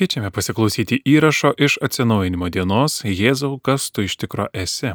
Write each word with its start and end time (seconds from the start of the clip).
Kviečiame 0.00 0.30
pasiklausyti 0.32 0.96
įrašo 1.04 1.50
iš 1.60 1.74
atsinaujinimo 1.84 2.46
dienos 2.48 3.02
Jėzau, 3.04 3.58
kas 3.60 3.90
tu 3.92 4.06
iš 4.08 4.14
tikro 4.16 4.46
esi. 4.56 4.94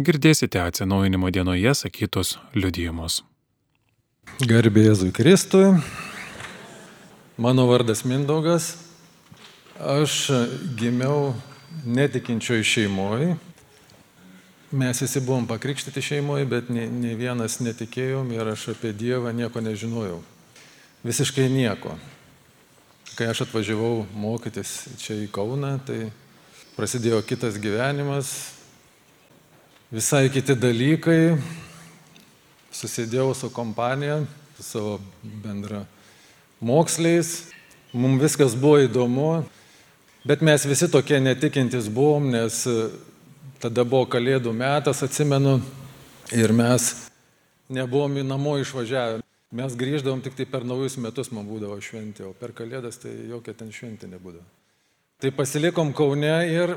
Girdėsite 0.00 0.62
atsinaujinimo 0.64 1.28
dienoje 1.28 1.74
sakytus 1.76 2.38
liudijimus. 2.56 3.18
Garbė 4.40 4.86
Jėzui 4.86 5.10
Kristui. 5.12 5.74
Mano 7.36 7.66
vardas 7.68 8.06
Mindaugas. 8.08 8.70
Aš 9.76 10.16
gimiau 10.80 11.34
netikinčioj 11.84 12.64
šeimoje. 12.64 13.34
Mes 14.72 15.04
visi 15.04 15.20
buvom 15.20 15.44
pakrikštyti 15.52 16.00
šeimoje, 16.00 16.48
bet 16.48 16.72
ne, 16.72 16.88
ne 16.88 17.12
vienas 17.20 17.60
netikėjom 17.60 18.32
ir 18.32 18.56
aš 18.56 18.70
apie 18.72 18.96
Dievą 18.96 19.36
nieko 19.36 19.60
nežinojau. 19.60 20.22
Visiškai 21.04 21.52
nieko. 21.52 22.00
Kai 23.14 23.28
aš 23.30 23.44
atvažiavau 23.44 24.04
mokytis 24.18 24.72
čia 24.98 25.16
į 25.22 25.28
Kauną, 25.34 25.76
tai 25.86 26.10
prasidėjo 26.74 27.20
kitas 27.26 27.56
gyvenimas, 27.62 28.32
visai 29.94 30.26
kiti 30.34 30.56
dalykai. 30.58 31.36
Susidėjau 32.74 33.30
su 33.38 33.50
kompanija, 33.54 34.18
su 34.58 34.66
savo 34.66 34.94
bendra 35.22 35.84
moksliais. 36.58 37.44
Mums 37.94 38.24
viskas 38.24 38.58
buvo 38.58 38.80
įdomu, 38.82 39.44
bet 40.26 40.42
mes 40.42 40.66
visi 40.66 40.90
tokie 40.90 41.20
netikintis 41.22 41.86
buvom, 41.86 42.32
nes 42.34 42.64
Tada 43.64 43.80
buvo 43.80 44.04
kalėdų 44.12 44.52
metas, 44.52 44.98
atsimenu, 45.06 45.54
ir 46.36 46.52
mes 46.52 46.90
nebuvom 47.72 48.18
į 48.20 48.24
namo 48.28 48.58
išvažiavę. 48.60 49.22
Mes 49.52 49.76
grįždavom 49.76 50.22
tik 50.24 50.34
tai 50.38 50.46
per 50.48 50.64
naujus 50.66 50.96
metus, 50.98 51.30
man 51.34 51.46
būdavo 51.46 51.76
šventė, 51.82 52.24
o 52.30 52.32
per 52.32 52.54
kalėdas 52.56 52.98
tai 53.02 53.12
jokia 53.28 53.54
ten 53.58 53.70
šventė 53.74 54.08
nebūdavo. 54.10 54.44
Tai 55.20 55.30
pasilikom 55.36 55.92
Kaune 55.94 56.32
ir 56.50 56.74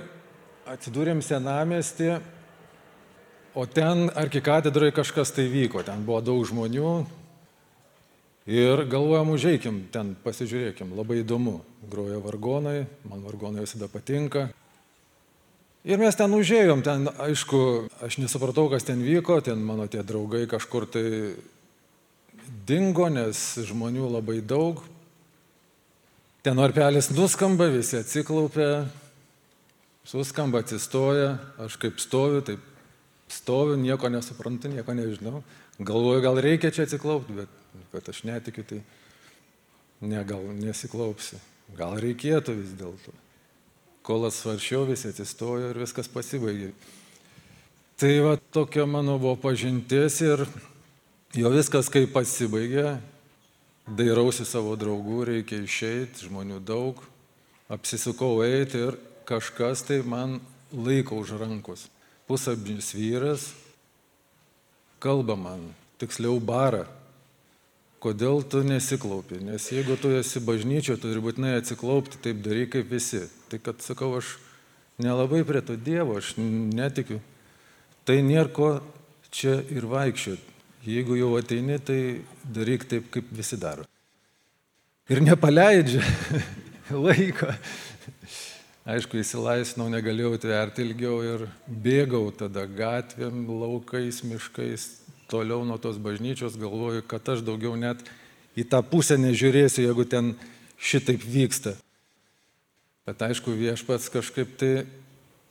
atsidūrėm 0.67 1.23
senamestį, 1.25 2.17
o 3.58 3.64
ten 3.66 4.11
arkikatedroje 4.14 4.94
kažkas 5.00 5.33
tai 5.33 5.47
vyko, 5.50 5.81
ten 5.88 6.03
buvo 6.06 6.19
daug 6.22 6.44
žmonių. 6.45 6.91
Ir 8.47 8.86
galvojam, 8.88 9.34
užeikim 9.36 9.81
ten, 9.91 10.13
pasižiūrėkim, 10.23 10.94
labai 10.95 11.19
įdomu. 11.19 11.58
Groja 11.91 12.22
vargonai, 12.23 12.86
man 13.09 13.25
vargonai 13.25 13.66
visada 13.66 13.89
patinka. 13.91 14.45
Ir 15.88 16.00
mes 16.00 16.16
ten 16.19 16.31
užėjom, 16.36 16.84
ten 16.84 17.09
aišku, 17.11 17.59
aš 18.03 18.19
nesupratau, 18.22 18.69
kas 18.72 18.88
ten 18.88 19.03
vyko, 19.03 19.41
ten 19.44 19.59
mano 19.63 19.89
tie 19.91 20.03
draugai 20.03 20.45
kažkur 20.47 20.88
tai 20.91 21.06
dingo, 22.67 23.08
nes 23.12 23.40
žmonių 23.67 24.09
labai 24.17 24.40
daug. 24.45 24.84
Ten 26.45 26.59
varpelis 26.59 27.09
nuskamba, 27.12 27.67
visi 27.73 27.98
atsiklaupia, 28.00 28.88
suskamba, 30.08 30.62
atsistoja, 30.64 31.36
aš 31.66 31.75
kaip 31.81 32.00
stoviu, 32.00 32.42
taip 32.45 32.64
stoviu, 33.31 33.75
nieko 33.81 34.09
nesuprantu, 34.14 34.72
nieko 34.72 34.95
nežinau. 34.95 35.44
Galvoju, 35.78 36.23
gal 36.23 36.40
reikia 36.42 36.72
čia 36.73 36.88
atsiklaupti, 36.88 37.36
bet 37.42 37.84
kad 37.92 38.09
aš 38.14 38.23
netikiu, 38.28 38.64
tai 38.66 38.81
ne, 40.02 40.23
gal 40.25 40.45
nesiklaupsiu. 40.58 41.40
Gal 41.75 41.98
reikėtų 42.00 42.56
vis 42.62 42.75
dėlto 42.80 43.12
kol 44.08 44.23
atsvaršiau, 44.30 44.86
visi 44.88 45.09
atsistojo 45.12 45.73
ir 45.73 45.81
viskas 45.81 46.08
pasibaigė. 46.08 46.72
Tai 48.00 48.12
va 48.23 48.38
tokia 48.56 48.86
mano 48.88 49.18
buvo 49.20 49.36
pažintis 49.42 50.22
ir 50.23 50.45
jo 51.36 51.52
viskas 51.52 51.89
kaip 51.92 52.14
pasibaigė, 52.16 52.97
dairausi 53.88 54.45
savo 54.47 54.75
draugų, 54.80 55.23
reikia 55.31 55.59
išeiti, 55.64 56.28
žmonių 56.28 56.59
daug, 56.64 57.00
apsisukau 57.72 58.42
eiti 58.45 58.80
ir 58.88 59.00
kažkas 59.28 59.84
tai 59.88 60.02
man 60.03 60.39
laiko 60.72 61.19
už 61.19 61.36
rankos. 61.39 61.88
Pusabnis 62.28 62.92
vyras 62.95 63.52
kalba 65.00 65.35
man, 65.40 65.69
tiksliau 66.01 66.40
bara, 66.44 66.85
kodėl 68.03 68.44
tu 68.44 68.63
nesiklaupi, 68.66 69.40
nes 69.44 69.69
jeigu 69.72 69.97
tu 70.00 70.12
esi 70.18 70.41
bažnyčio, 70.44 70.97
turi 71.01 71.22
būtinai 71.24 71.57
atsiklaupti, 71.62 72.19
taip 72.24 72.44
daryk 72.46 72.75
kaip 72.75 72.91
visi. 72.91 73.24
Tai 73.47 73.62
kad 73.63 73.81
sakau, 73.85 74.12
aš 74.19 74.35
nelabai 75.01 75.44
prie 75.47 75.63
to 75.63 75.78
Dievo, 75.80 76.18
aš 76.19 76.35
netikiu. 76.38 77.22
Tai 78.07 78.19
nėra 78.24 78.51
ko 78.53 78.69
čia 79.31 79.59
ir 79.72 79.88
vaikščioti. 79.90 80.56
Jeigu 80.85 81.17
jau 81.17 81.33
ateini, 81.39 81.79
tai 81.79 82.21
daryk 82.43 82.85
taip, 82.88 83.09
kaip 83.11 83.29
visi 83.33 83.57
daro. 83.59 83.85
Ir 85.09 85.21
nepaleidžia 85.23 86.03
laiko. 87.05 87.49
Aišku, 88.88 89.19
įsilaisvinau, 89.19 89.89
negalėjau 89.91 90.38
tverti 90.45 90.85
ilgiau 90.85 91.17
ir 91.25 91.41
bėgau 91.67 92.29
tada 92.31 92.63
gatvėm, 92.71 93.41
laukais, 93.49 94.21
miškais, 94.23 94.85
toliau 95.27 95.65
nuo 95.67 95.75
tos 95.81 95.99
bažnyčios, 95.99 96.55
galvoju, 96.59 97.03
kad 97.03 97.33
aš 97.33 97.44
daugiau 97.44 97.75
net 97.75 97.99
į 98.55 98.63
tą 98.71 98.79
pusę 98.88 99.17
nežiūrėsiu, 99.19 99.83
jeigu 99.83 100.07
ten 100.07 100.31
šitaip 100.79 101.25
vyksta. 101.25 101.75
Bet 103.07 103.21
aišku, 103.27 103.51
viešpats 103.55 104.07
kažkaip 104.11 104.55
tai 104.59 104.71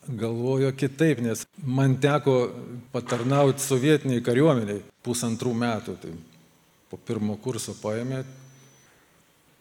galvojo 0.07 0.71
kitaip, 0.71 1.21
nes 1.23 1.45
man 1.63 1.97
teko 2.01 2.49
patarnauti 2.93 3.63
sovietiniai 3.63 4.23
kariuomeniai 4.23 4.81
pusantrų 5.05 5.53
metų. 5.57 5.97
Tai 6.01 6.13
po 6.91 6.99
pirmo 7.07 7.35
kurso 7.43 7.75
paėmė, 7.81 8.23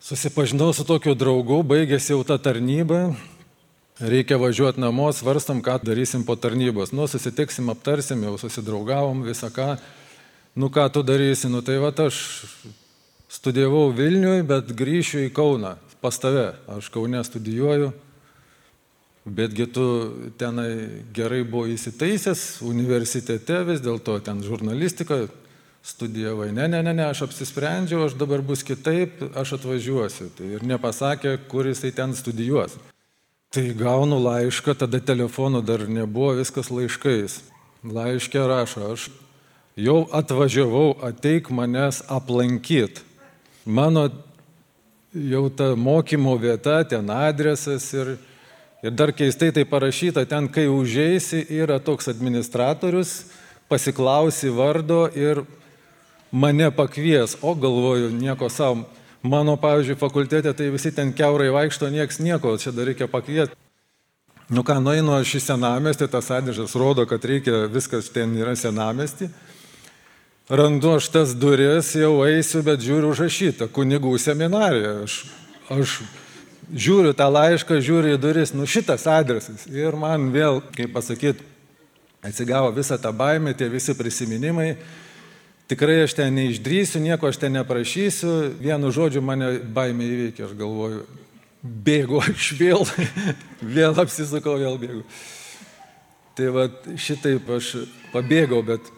susipažinau 0.02 0.70
su 0.76 0.86
tokiu 0.86 1.16
draugu, 1.18 1.62
baigėsi 1.66 2.14
jau 2.14 2.22
ta 2.26 2.38
tarnyba, 2.38 3.16
reikia 3.98 4.38
važiuoti 4.38 4.82
namo, 4.82 5.08
svarstam, 5.10 5.62
ką 5.64 5.80
darysim 5.82 6.22
po 6.26 6.36
tarnybos. 6.38 6.94
Nu, 6.94 7.08
susitiksim, 7.10 7.72
aptarsim, 7.72 8.22
jau 8.28 8.36
susidraugavom 8.40 9.24
visą 9.26 9.50
ką 9.50 9.74
nu 10.56 10.70
ką 10.72 10.88
tu 10.92 11.02
darysi, 11.02 11.48
nu 11.52 11.60
tai 11.60 11.76
va 11.76 11.92
aš 11.92 12.16
studijavau 13.28 13.92
Vilniui, 13.92 14.40
bet 14.40 14.72
grįšiu 14.72 15.26
į 15.26 15.32
Kauną 15.36 15.76
pas 16.00 16.16
tave. 16.18 16.54
Aš 16.70 16.88
Kaune 16.88 17.20
studijuoju, 17.24 17.92
betgi 19.26 19.66
tu 19.66 19.86
tenai 20.38 21.02
gerai 21.14 21.42
buvo 21.42 21.66
įsitaisęs 21.66 22.62
universitete, 22.62 23.64
vis 23.66 23.82
dėlto 23.82 24.20
ten 24.22 24.42
žurnalistika 24.46 25.26
studijavai. 25.86 26.52
Ne, 26.54 26.68
ne, 26.70 26.82
ne, 26.82 26.94
ne, 26.94 27.08
aš 27.10 27.24
apsisprendžiau, 27.26 28.06
aš 28.06 28.14
dabar 28.18 28.42
bus 28.42 28.62
kitaip, 28.66 29.18
aš 29.34 29.56
atvažiuosiu. 29.58 30.30
Tai 30.38 30.50
ir 30.58 30.66
nepasakė, 30.66 31.36
kur 31.50 31.66
jisai 31.66 31.90
ten 31.94 32.14
studijuos. 32.14 32.78
Tai 33.54 33.66
gaunu 33.78 34.18
laišką, 34.22 34.76
tada 34.78 35.00
telefonų 35.02 35.62
dar 35.66 35.86
nebuvo, 35.90 36.36
viskas 36.38 36.70
laiškais. 36.70 37.40
Laiškė 37.86 38.46
rašo, 38.46 38.92
aš 38.94 39.08
jau 39.78 40.04
atvažiavau, 40.14 40.96
ateik 41.06 41.50
manęs 41.54 42.02
aplankyt. 42.10 43.02
Mano 43.66 44.08
jau 45.14 45.46
ta 45.50 45.74
mokymo 45.74 46.34
vieta, 46.38 46.80
ten 46.86 47.10
adresas 47.10 47.86
ir, 47.94 48.14
ir 48.14 48.35
dar 48.82 49.12
keistai 49.12 49.52
tai 49.52 49.64
parašyta, 49.64 50.26
ten 50.28 50.48
kai 50.48 50.66
užeisi 50.68 51.46
yra 51.50 51.78
toks 51.80 52.08
administratorius, 52.12 53.26
pasiklausi 53.68 54.50
vardo 54.52 55.06
ir 55.14 55.42
mane 56.30 56.70
pakvies, 56.70 57.38
o 57.42 57.54
galvoju, 57.54 58.10
nieko 58.12 58.48
savo. 58.48 58.84
Mano, 59.26 59.56
pavyzdžiui, 59.58 59.98
fakultete 59.98 60.52
tai 60.54 60.68
visi 60.70 60.92
ten 60.94 61.10
keurai 61.12 61.48
vaikšto, 61.50 61.88
nieks 61.90 62.20
nieko, 62.22 62.54
čia 62.60 62.70
dar 62.70 62.86
reikia 62.86 63.08
pakviesti. 63.10 63.56
Nu 64.46 64.62
ką, 64.62 64.76
nueinu 64.78 65.16
aš 65.16 65.32
į 65.40 65.42
senamestį, 65.42 66.06
tas 66.12 66.28
adresas 66.30 66.76
rodo, 66.78 67.02
kad 67.10 67.24
reikia, 67.26 67.64
viskas 67.66 68.12
ten 68.14 68.36
yra 68.38 68.54
senamestį. 68.54 69.26
Randu 70.46 70.92
aš 70.94 71.08
tas 71.10 71.32
duris, 71.34 71.88
jau 71.98 72.20
eisiu, 72.22 72.62
bet 72.62 72.84
žiūriu 72.84 73.10
užrašyta, 73.10 73.66
kunigų 73.74 74.12
seminarija. 74.22 75.00
Aš, 75.02 75.16
aš 75.74 75.96
žiūriu 76.72 77.14
tą 77.16 77.28
laišką, 77.30 77.78
žiūriu 77.84 78.16
į 78.16 78.20
duris, 78.20 78.54
nu 78.56 78.66
šitas 78.68 79.06
adresas. 79.10 79.66
Ir 79.70 79.96
man 79.98 80.30
vėl, 80.34 80.60
kaip 80.74 80.94
pasakyti, 80.94 81.44
atsigavo 82.26 82.72
visą 82.74 82.98
tą 82.98 83.12
baimę, 83.14 83.54
tie 83.54 83.68
visi 83.70 83.94
prisiminimai. 83.94 84.74
Tikrai 85.70 86.04
aš 86.04 86.14
ten 86.14 86.34
neišdrysiu, 86.34 87.00
nieko 87.02 87.26
aš 87.30 87.40
ten 87.42 87.56
neprašysiu, 87.58 88.32
vienu 88.62 88.90
žodžiu 88.94 89.22
mane 89.22 89.56
baimė 89.74 90.06
įveikia, 90.06 90.46
aš 90.46 90.52
galvoju, 90.58 91.00
bėgu 91.62 92.20
aš 92.22 92.52
vėl, 92.58 92.86
vėl 93.78 93.98
apsisukau, 94.02 94.58
vėl 94.62 94.78
bėgu. 94.78 95.02
Tai 96.36 96.52
va 96.54 96.68
šitaip 97.00 97.48
aš 97.56 97.72
pabėgau, 98.12 98.60
bet 98.66 98.92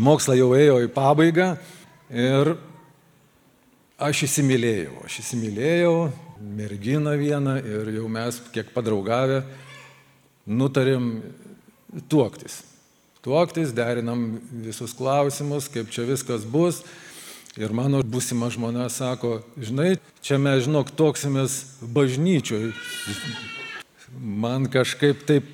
Moksla 0.00 0.34
jau 0.38 0.54
ėjo 0.56 0.78
į 0.86 0.88
pabaigą 0.92 1.50
ir 2.08 2.54
aš 4.00 4.22
įsimylėjau. 4.24 5.02
Aš 5.04 5.18
įsimylėjau 5.20 5.96
merginą 6.42 7.14
vieną 7.18 7.56
ir 7.62 7.92
jau 7.94 8.08
mes, 8.10 8.40
kiek 8.54 8.72
padraugavę, 8.74 9.42
nutarėm 10.46 11.22
tuoktis. 12.10 12.62
Tuoktis, 13.22 13.70
derinam 13.70 14.40
visus 14.64 14.94
klausimus, 14.98 15.68
kaip 15.70 15.92
čia 15.94 16.06
viskas 16.08 16.42
bus. 16.48 16.82
Ir 17.60 17.74
mano 17.76 18.00
būsima 18.00 18.48
žmona 18.50 18.88
sako, 18.88 19.42
žinai, 19.60 19.98
čia 20.24 20.38
mes, 20.40 20.64
žinok, 20.64 20.90
toksimės 20.96 21.58
bažnyčioj. 21.84 22.72
Man 24.16 24.66
kažkaip 24.72 25.20
taip, 25.28 25.50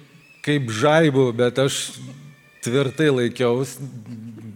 kaip 0.47 0.71
žaibu, 0.71 1.27
bet 1.37 1.59
aš 1.59 1.99
tvirtai 2.65 3.11
laikiaus, 3.11 3.77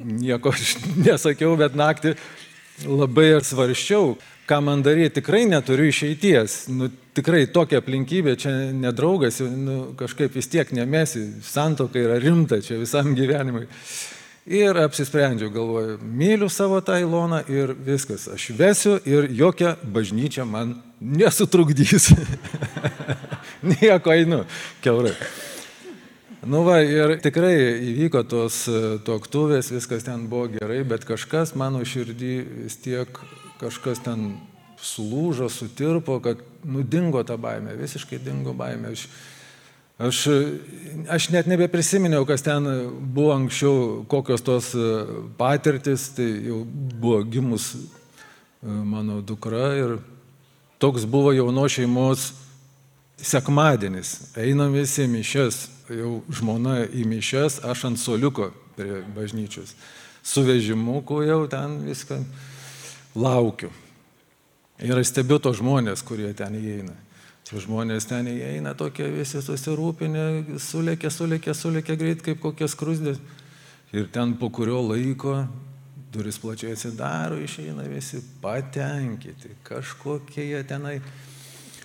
nieko 0.02 0.55
aš 0.55 0.76
nesakiau, 1.06 1.56
bet 1.58 1.76
naktį 1.79 2.14
labai 2.87 3.34
svarščiau, 3.44 4.14
ką 4.47 4.61
man 4.65 4.83
daryti, 4.83 5.21
tikrai 5.21 5.44
neturiu 5.47 5.91
išeities. 5.91 6.56
Nu, 6.73 6.89
tikrai 7.17 7.44
tokia 7.53 7.83
aplinkybė, 7.83 8.37
čia 8.41 8.55
nedraugas, 8.77 9.41
nu, 9.43 9.93
kažkaip 9.99 10.35
vis 10.39 10.50
tiek 10.50 10.73
nemesi, 10.75 11.27
santoka 11.47 12.00
yra 12.00 12.19
rimta 12.23 12.61
čia 12.65 12.81
visam 12.81 13.15
gyvenimui. 13.19 13.69
Ir 14.43 14.75
apsisprendžiau, 14.83 15.53
galvoju, 15.55 16.00
myliu 16.03 16.49
savo 16.50 16.81
tą 16.83 16.97
Iloną 16.99 17.44
ir 17.47 17.77
viskas, 17.87 18.25
aš 18.27 18.49
vesiu 18.59 18.97
ir 19.06 19.29
jokia 19.31 19.77
bažnyčia 19.87 20.43
man 20.43 20.81
nesutrukdys. 20.99 22.11
Nieko 23.71 24.11
einu, 24.11 24.41
keurai. 24.83 25.15
Nu 26.43 26.65
va, 26.67 26.81
ir 26.83 27.21
tikrai 27.23 27.55
įvyko 27.93 28.25
tos 28.27 28.65
tuoktuvės, 29.06 29.71
viskas 29.71 30.03
ten 30.09 30.27
buvo 30.27 30.49
gerai, 30.56 30.81
bet 30.91 31.06
kažkas 31.06 31.55
mano 31.55 31.85
širdį 31.87 32.33
vis 32.65 32.81
tiek, 32.83 33.23
kažkas 33.62 34.03
ten 34.03 34.35
sulūžo, 34.82 35.49
sutirpo, 35.50 36.19
kad 36.23 36.43
nudingo 36.67 37.23
ta 37.26 37.38
baimė, 37.38 37.76
visiškai 37.79 38.19
dingo 38.23 38.55
baimė. 38.59 38.93
Aš, 38.97 39.06
aš, 40.03 40.20
aš 41.17 41.29
net 41.35 41.50
nebeprisiminiau, 41.50 42.26
kas 42.29 42.43
ten 42.47 42.67
buvo 43.14 43.32
anksčiau, 43.37 44.03
kokios 44.11 44.43
tos 44.43 44.73
patirtis, 45.38 46.11
tai 46.17 46.29
jau 46.49 46.62
buvo 46.67 47.23
gimus 47.23 47.73
mano 48.62 49.20
dukra 49.23 49.73
ir 49.79 49.97
toks 50.82 51.06
buvo 51.06 51.32
jauno 51.35 51.69
šeimos 51.69 52.32
sekmadienis. 53.23 54.35
Einam 54.38 54.75
visi 54.75 55.06
mišes, 55.06 55.67
jau 55.91 56.20
žmona 56.31 56.82
į 56.91 57.06
mišes, 57.06 57.61
aš 57.67 57.87
ant 57.91 58.00
soliuko 58.03 58.50
prie 58.76 59.03
bažnyčios. 59.15 59.76
Su 60.23 60.43
vežimuku 60.47 61.23
jau 61.26 61.44
ten 61.50 61.81
viską 61.87 62.19
laukiu. 63.14 63.70
Ir 64.82 64.99
aš 64.99 65.12
stebiu 65.12 65.38
tos 65.43 65.61
žmonės, 65.61 66.03
kurie 66.06 66.32
ten 66.35 66.56
įeina. 66.59 66.94
Tie 67.47 67.61
žmonės 67.61 68.06
ten 68.09 68.29
įeina 68.31 68.73
tokie 68.79 69.09
visi 69.12 69.43
susirūpinę, 69.44 70.56
sulėkė, 70.62 71.11
sulėkė, 71.12 71.55
sulėkė 71.55 71.99
greit 72.00 72.23
kaip 72.25 72.41
kokie 72.43 72.69
skrusdės. 72.70 73.20
Ir 73.93 74.09
ten 74.09 74.32
po 74.41 74.49
kurio 74.49 74.81
laiko 74.81 75.43
duris 76.12 76.38
plačiai 76.41 76.73
atsidaro, 76.76 77.37
išeina 77.41 77.85
visi 77.88 78.20
patenkinti, 78.43 79.53
kažkokie 79.65 80.44
jie 80.44 80.62
tenai 80.69 80.99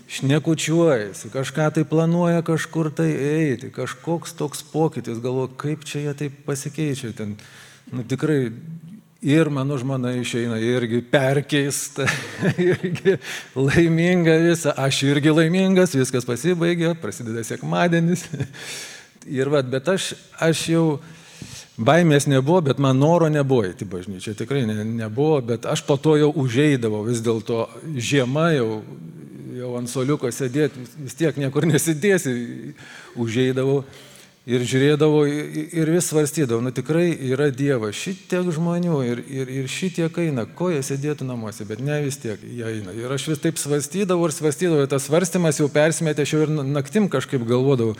šnekučiuojasi, 0.07 1.31
kažką 1.31 1.67
tai 1.75 1.83
planuoja 1.87 2.43
kažkur 2.47 2.89
tai 2.95 3.09
eiti, 3.11 3.71
kažkoks 3.75 4.35
toks 4.39 4.63
pokytis, 4.71 5.19
galvo, 5.23 5.47
kaip 5.47 5.83
čia 5.87 6.07
jie 6.07 6.15
taip 6.23 6.41
pasikeičia 6.47 7.13
ten. 7.15 7.35
Nu, 7.91 8.03
tikrai 8.03 8.51
ir 9.21 9.49
mano 9.49 9.77
žmona 9.77 10.13
išeina 10.17 10.59
irgi 10.61 11.01
perkeista, 11.11 12.05
irgi 12.69 13.17
laiminga 13.55 14.37
visa, 14.45 14.73
aš 14.77 15.03
irgi 15.09 15.33
laimingas, 15.33 15.95
viskas 15.97 16.27
pasibaigė, 16.27 16.93
prasideda 17.01 17.43
sekmadienis. 17.47 18.27
Ir 19.27 19.49
vad, 19.51 19.67
bet 19.67 19.89
aš, 19.91 20.13
aš 20.39 20.59
jau 20.71 20.83
baimės 21.75 22.29
nebuvo, 22.31 22.61
bet 22.69 22.77
man 22.79 22.95
noro 22.95 23.27
nebuvo 23.27 23.65
į 23.67 23.87
bažnyčią, 23.91 24.37
tikrai 24.39 24.61
ne, 24.69 24.85
nebuvo, 24.87 25.41
bet 25.49 25.67
aš 25.67 25.83
po 25.83 25.97
to 25.99 26.13
jau 26.15 26.29
užeidavau, 26.39 27.01
vis 27.09 27.19
dėlto 27.25 27.65
žiema 27.99 28.45
jau 28.55 28.69
jau 29.57 29.73
ant 29.79 29.89
soliuko 29.89 30.29
sėdėti, 30.33 30.85
vis 31.01 31.15
tiek 31.17 31.37
niekur 31.39 31.67
nesidėsi, 31.69 32.33
užeidavau 33.19 33.81
ir 34.47 34.63
žiūrėdavau 34.63 35.25
ir 35.27 35.89
vis 35.91 36.07
svarstydavau, 36.07 36.61
nu 36.63 36.71
tikrai 36.71 37.09
yra 37.27 37.49
Dievas, 37.51 37.97
šitiek 37.99 38.47
žmonių 38.55 39.01
ir, 39.03 39.21
ir, 39.27 39.51
ir 39.59 39.67
šitiek 39.71 40.21
eina, 40.23 40.47
ko 40.47 40.69
jie 40.71 40.79
sėdėtų 40.87 41.27
namuose, 41.27 41.67
bet 41.67 41.83
ne 41.83 41.99
vis 42.05 42.19
tiek 42.21 42.39
jie 42.39 42.63
eina. 42.69 42.95
Ir 42.95 43.11
aš 43.11 43.27
vis 43.33 43.43
taip 43.43 43.59
svarstydavau 43.59 44.29
ir 44.29 44.35
svarstydavau, 44.35 44.87
tas 44.87 45.09
svarstymas 45.09 45.59
jau 45.59 45.67
persimetė, 45.71 46.23
aš 46.23 46.35
jau 46.35 46.41
ir 46.45 46.55
naktim 46.63 47.11
kažkaip 47.11 47.43
galvodavau, 47.47 47.97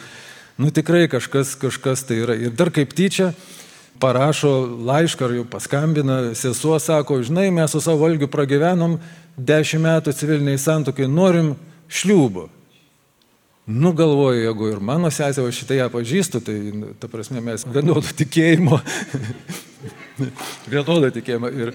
nu 0.57 0.71
tikrai 0.71 1.05
kažkas, 1.11 1.57
kažkas 1.59 2.07
tai 2.07 2.21
yra. 2.23 2.39
Ir 2.39 2.55
dar 2.55 2.71
kaip 2.71 2.95
tyčia, 2.95 3.33
parašo 3.99 4.53
laišką 4.88 5.27
ar 5.27 5.38
jau 5.41 5.47
paskambina, 5.51 6.19
sesuo 6.38 6.79
sako, 6.79 7.19
žinai, 7.27 7.49
mes 7.51 7.75
su 7.75 7.83
savo 7.83 8.05
valgiu 8.05 8.31
pragyvenom 8.31 9.01
dešimt 9.38 9.83
metų 9.83 10.15
civiliniai 10.15 10.61
santokai, 10.61 11.11
norim 11.11 11.57
šliūbo. 11.91 12.47
Nu 13.68 13.92
galvoju, 13.92 14.46
jeigu 14.46 14.69
ir 14.72 14.80
mano 14.80 15.10
sesė, 15.12 15.44
o 15.44 15.52
šitą 15.52 15.75
ją 15.75 15.90
pažįstu, 15.92 16.40
tai, 16.40 16.56
ta 17.02 17.10
prasme, 17.12 17.42
mes 17.44 17.66
vienodo 17.68 18.14
tikėjimo, 18.16 18.78
vienodo 20.72 21.10
tikėjimo. 21.12 21.50
Ir, 21.52 21.74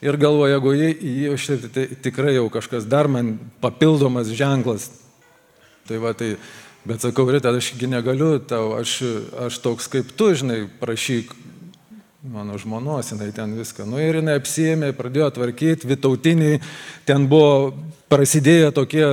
ir 0.00 0.18
galvoju, 0.22 0.54
jeigu 0.54 0.72
jie, 0.72 0.88
jie 1.04 1.34
šitą, 1.42 1.68
tai 1.74 1.84
tikrai 2.06 2.32
jau 2.38 2.46
kažkas 2.52 2.88
dar 2.88 3.10
man 3.12 3.34
papildomas 3.60 4.32
ženklas. 4.32 4.88
Tai 5.84 6.00
va, 6.00 6.14
tai, 6.16 6.38
bet 6.88 7.04
sakau, 7.04 7.28
Rita, 7.28 7.52
ašgi 7.52 7.92
negaliu 7.92 8.38
tau, 8.40 8.72
aš, 8.78 8.96
aš 9.44 9.60
toks 9.60 9.92
kaip 9.92 10.16
tu, 10.16 10.30
žinai, 10.32 10.62
prašyk 10.80 11.36
mano 12.24 12.56
žmonos, 12.56 13.12
jinai 13.12 13.28
ten 13.36 13.52
viską. 13.52 13.84
Nu 13.84 14.00
ir 14.00 14.22
jinai 14.22 14.38
apsėmė, 14.40 14.94
pradėjo 14.96 15.28
tvarkyti, 15.36 15.92
vitautiniai, 15.92 16.64
ten 17.04 17.28
buvo 17.28 17.74
prasidėję 18.08 18.72
tokie, 18.72 19.04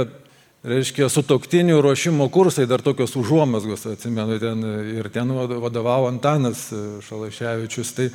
reiškia, 0.68 1.10
sutoktinių 1.10 1.80
ruošimo 1.82 2.28
kursai, 2.34 2.68
dar 2.70 2.84
tokios 2.86 3.16
užuomasgos, 3.20 3.88
atsimenu, 3.94 4.38
ten 4.42 4.62
ir 4.98 5.10
ten 5.14 5.34
vadovavo 5.34 6.10
Antanas 6.12 6.68
Šalaševičius. 7.08 7.96
Tai, 7.98 8.10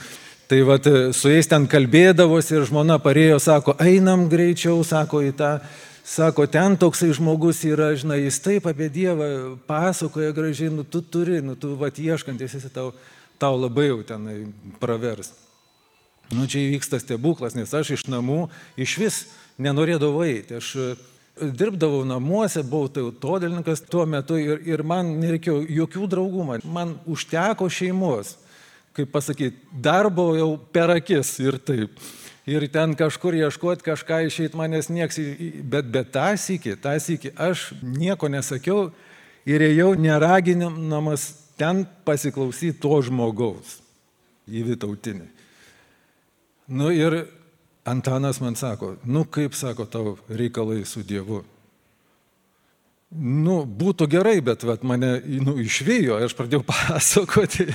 tai 0.50 0.62
vat, 0.66 0.87
su 1.16 1.32
jais 1.32 1.50
ten 1.50 1.66
kalbėdavosi 1.70 2.58
ir 2.58 2.69
žmona 2.69 3.00
parėjo, 3.02 3.40
sako, 3.43 3.76
einam 3.82 4.28
greičiau, 4.32 4.81
sako 4.87 5.25
į 5.26 5.34
tą. 5.38 5.58
Sako, 6.06 6.44
ten 6.46 6.76
toksai 6.78 7.08
žmogus 7.19 7.64
yra, 7.66 7.88
žinai, 7.98 8.20
jis 8.28 8.38
taip 8.38 8.69
apie 8.70 8.87
Dievą 8.94 9.56
pasakoja 9.66 10.31
gražiai, 10.31 10.70
nu 10.70 10.84
tu 10.87 11.00
turi, 11.02 11.40
nu 11.43 11.56
tu 11.58 11.72
vat 11.81 11.98
ieškantis 11.98 12.54
esi 12.60 12.70
tau 12.70 12.93
tau 13.38 13.56
labai 13.56 13.90
jau 13.90 14.02
tenai 14.02 14.46
pravers. 14.81 15.32
Nu, 16.32 16.48
čia 16.50 16.64
įvyksta 16.64 16.98
stebuklas, 16.98 17.54
nes 17.54 17.70
aš 17.70 17.94
iš 17.94 18.06
namų 18.10 18.48
iš 18.81 18.96
vis 18.98 19.19
nenorėdavau 19.62 20.25
eiti. 20.26 20.58
Aš 20.58 20.72
dirbdavau 21.37 22.05
namuose, 22.09 22.62
buvau 22.65 22.88
tautodėlininkas 22.93 23.85
tuo 23.91 24.06
metu 24.09 24.38
ir, 24.41 24.63
ir 24.65 24.82
man 24.87 25.17
nereikėjo 25.20 25.60
jokių 25.82 26.08
draugų, 26.13 26.44
man, 26.49 26.65
man 26.65 26.94
užteko 27.08 27.69
šeimos, 27.72 28.37
kaip 28.96 29.10
pasakyti, 29.13 29.58
darbo 29.72 30.31
jau 30.37 30.55
per 30.72 30.94
akis 30.96 31.34
ir 31.44 31.60
taip. 31.60 32.01
Ir 32.46 32.63
ten 32.70 32.94
kažkur 32.94 33.34
ieškoti 33.34 33.84
kažką 33.84 34.20
išeit 34.29 34.55
manęs 34.56 34.89
nieks, 34.89 35.19
bet, 35.67 35.89
bet 35.91 36.13
tą 36.15 36.29
sykį, 36.39 36.77
tą 36.79 36.94
sykį 37.03 37.32
aš 37.43 37.72
nieko 37.82 38.31
nesakiau 38.31 38.93
ir 39.49 39.65
ėjau 39.67 39.96
neraginamas 39.99 41.32
ten 41.58 41.82
pasiklausyti 42.06 42.79
to 42.81 43.01
žmogaus, 43.03 43.81
į 44.46 44.63
Vytautinį. 44.70 45.27
Nu 46.70 46.93
ir 46.94 47.25
Antanas 47.86 48.40
man 48.43 48.56
sako, 48.58 48.96
nu 49.05 49.24
kaip 49.24 49.55
sako 49.55 49.84
tau 49.86 50.16
reikalai 50.28 50.84
su 50.84 51.05
Dievu. 51.06 51.44
Nu, 53.16 53.60
būtų 53.62 54.08
gerai, 54.10 54.40
bet 54.43 54.64
vat, 54.66 54.82
mane 54.82 55.20
nu, 55.40 55.55
išvijo, 55.62 56.19
aš 56.26 56.34
pradėjau 56.34 56.64
pasakoti 56.72 57.69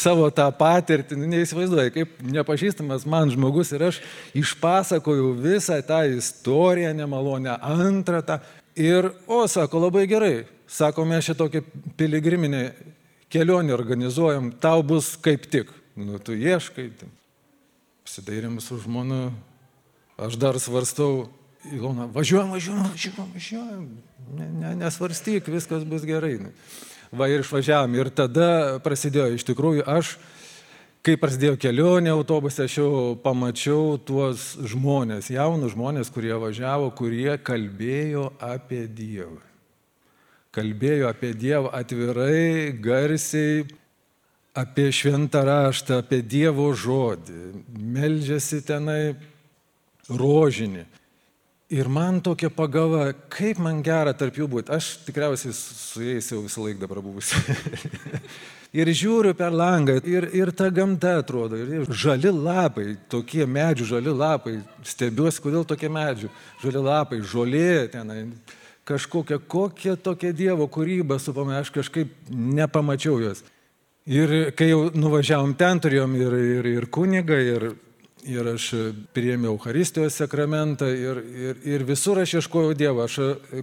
savo 0.00 0.30
tą 0.32 0.46
patirtį, 0.56 1.18
nu, 1.20 1.28
neįsivaizduoju, 1.34 1.92
kaip 1.92 2.22
nepažįstamas 2.24 3.04
man 3.10 3.28
žmogus 3.34 3.74
ir 3.76 3.84
aš 3.90 3.98
išpasakojau 4.40 5.34
visą 5.36 5.76
tą 5.84 6.00
istoriją 6.16 6.94
nemalonę, 6.96 7.58
antrą 7.60 8.22
tą. 8.24 8.38
Ir, 8.80 9.10
o, 9.28 9.42
sako, 9.50 9.84
labai 9.84 10.06
gerai, 10.08 10.34
sako, 10.70 11.04
mes 11.04 11.26
šitokią 11.26 11.60
piligriminę 12.00 12.70
kelionę 13.30 13.74
organizuojam, 13.76 14.48
tau 14.62 14.80
bus 14.86 15.12
kaip 15.20 15.44
tik. 15.50 15.68
Nu, 16.00 16.16
tu 16.22 16.32
ieškai. 16.32 16.88
Pasidairėm 18.06 18.56
su 18.64 18.78
žmona, 18.80 19.28
aš 20.26 20.38
dar 20.40 20.58
svarstau, 20.62 21.28
Ilona, 21.68 22.06
važiuojam, 22.08 22.54
važiuojam, 22.54 22.86
važiuojam, 22.88 23.32
važiuojam. 23.34 23.82
Ne, 24.38 24.46
ne, 24.62 24.70
nesvarstyk, 24.80 25.50
viskas 25.52 25.84
bus 25.84 26.06
gerai. 26.08 26.38
Va 27.12 27.28
ir 27.28 27.42
išvažiavam. 27.44 27.98
Ir 27.98 28.08
tada 28.16 28.78
prasidėjo, 28.80 29.34
iš 29.36 29.44
tikrųjų, 29.50 29.84
aš, 29.84 30.14
kai 31.04 31.18
prasidėjo 31.20 31.58
kelionė 31.60 32.14
autobuse, 32.14 32.64
aš 32.64 32.78
jau 32.80 32.94
pamačiau 33.20 33.98
tuos 34.00 34.54
žmonės, 34.72 35.28
jaunus 35.34 35.76
žmonės, 35.76 36.08
kurie 36.14 36.32
važiavo, 36.40 36.88
kurie 36.96 37.36
kalbėjo 37.44 38.30
apie 38.40 38.86
Dievą 38.88 39.50
kalbėjo 40.54 41.10
apie 41.10 41.32
Dievą 41.38 41.70
atvirai, 41.78 42.72
garsiai, 42.82 43.64
apie 44.54 44.90
šventą 44.92 45.44
raštą, 45.46 46.00
apie 46.02 46.20
Dievo 46.26 46.70
žodį, 46.74 47.62
meldžiasi 47.70 48.60
tenai 48.66 49.14
rožinį. 50.10 50.86
Ir 51.70 51.86
man 51.86 52.18
tokia 52.18 52.48
pagava, 52.50 53.12
kaip 53.30 53.60
man 53.62 53.78
gera 53.86 54.10
tarp 54.18 54.34
jų 54.34 54.48
būti. 54.50 54.72
Aš 54.74 54.88
tikriausiai 55.06 55.54
su 55.54 56.02
jais 56.02 56.26
jau 56.32 56.40
visą 56.42 56.64
laiką 56.64 56.82
dabar 56.82 56.98
buvusi. 57.04 57.38
ir 58.80 58.90
žiūriu 58.90 59.36
per 59.38 59.54
langą, 59.54 60.00
ir, 60.02 60.26
ir 60.34 60.50
ta 60.50 60.66
gamta 60.74 61.16
atrodo, 61.20 61.58
ir 61.58 61.86
žali 61.94 62.32
lapai, 62.34 62.96
tokie 63.10 63.46
medžių 63.46 63.86
žali 63.92 64.14
lapai, 64.14 64.56
stebiuosi, 64.82 65.42
kodėl 65.44 65.66
tokie 65.66 65.90
medžių, 65.92 66.30
žali 66.62 66.82
lapai, 66.82 67.20
žolė 67.22 67.86
tenai, 67.92 68.24
kažkokia, 68.90 69.38
kokia 69.38 69.94
tokia 69.94 70.32
Dievo 70.34 70.66
kūryba, 70.70 71.20
supame, 71.22 71.54
aš 71.60 71.70
kažkaip 71.74 72.10
nepamačiau 72.30 73.20
jos. 73.22 73.44
Ir 74.10 74.50
kai 74.58 74.72
jau 74.72 74.88
nuvažiavom 74.96 75.54
ten, 75.54 75.78
turėjom 75.78 76.18
ir, 76.18 76.36
ir, 76.58 76.68
ir 76.80 76.86
kunigą, 76.90 77.38
ir, 77.38 77.68
ir 78.28 78.48
aš 78.52 78.66
priėmiau 79.14 79.54
Euharistijos 79.54 80.18
sakramentą 80.20 80.88
ir, 80.92 81.20
ir, 81.20 81.60
ir 81.64 81.84
visur 81.88 82.20
aš 82.20 82.38
ieškojau 82.40 82.74
Dievo, 82.76 83.04
aš 83.06 83.18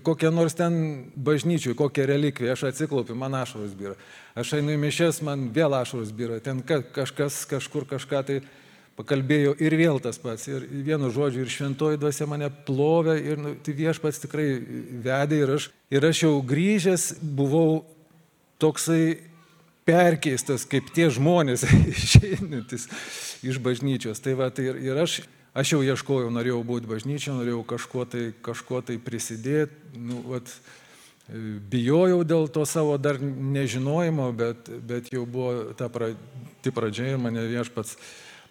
kokią 0.06 0.32
nors 0.34 0.58
ten 0.58 0.78
bažnyčių, 1.16 1.76
kokią 1.78 2.08
relikviją, 2.10 2.56
aš 2.56 2.68
atsiklaupiu, 2.72 3.18
man 3.20 3.38
ašaros 3.38 3.76
byra. 3.78 3.96
Aš 4.38 4.58
einu 4.60 4.76
į 4.76 4.80
mišes, 4.82 5.22
man 5.26 5.48
vėl 5.54 5.76
ašaros 5.78 6.14
byra, 6.16 6.40
ten 6.44 6.64
kažkas 6.66 7.44
kažkur 7.50 7.88
kažką 7.90 8.24
tai 8.28 8.40
pakalbėjau 8.98 9.54
ir 9.62 9.76
vėl 9.78 10.02
tas 10.02 10.18
pats. 10.22 10.48
Ir 10.50 10.66
vienu 10.66 11.12
žodžiu, 11.14 11.44
ir 11.46 11.54
šventoji 11.54 12.02
dvasia 12.02 12.28
mane 12.30 12.50
plovė, 12.68 13.18
ir 13.22 13.42
nu, 13.42 13.54
tai 13.62 13.76
viešpats 13.78 14.24
tikrai 14.26 14.50
vedė 15.06 15.44
ir 15.44 15.56
aš, 15.60 15.70
ir 15.94 16.08
aš 16.10 16.24
jau 16.26 16.34
grįžęs 16.42 17.12
buvau 17.22 17.84
toksai 18.62 19.20
perkeistas 19.88 20.68
kaip 20.70 20.92
tie 20.96 21.08
žmonės 21.14 21.64
išeinantis 21.96 22.88
iš 23.48 23.62
bažnyčios. 23.64 24.22
Tai 24.24 24.36
va, 24.40 24.52
tai 24.52 24.70
ir, 24.72 24.82
ir 24.90 25.00
aš, 25.04 25.22
aš 25.58 25.76
jau 25.76 25.84
ieškojau, 25.86 26.34
norėjau 26.34 26.60
būti 26.68 26.92
bažnyčia, 26.92 27.36
norėjau 27.38 27.64
kažkuo 27.76 28.04
tai, 28.10 28.26
kažkuo 28.46 28.84
tai 28.86 29.00
prisidėti. 29.02 29.98
Nu, 29.98 30.22
vat, 30.34 30.52
bijojau 31.72 32.22
dėl 32.28 32.48
to 32.52 32.64
savo 32.68 32.96
dar 33.02 33.20
nežinojimo, 33.22 34.30
bet, 34.38 34.70
bet 34.88 35.12
jau 35.12 35.26
buvo 35.28 35.74
ta 35.78 35.90
pati 35.92 36.72
pradžia 36.74 37.14
ir 37.14 37.22
mane 37.22 37.44
viešpats 37.50 37.98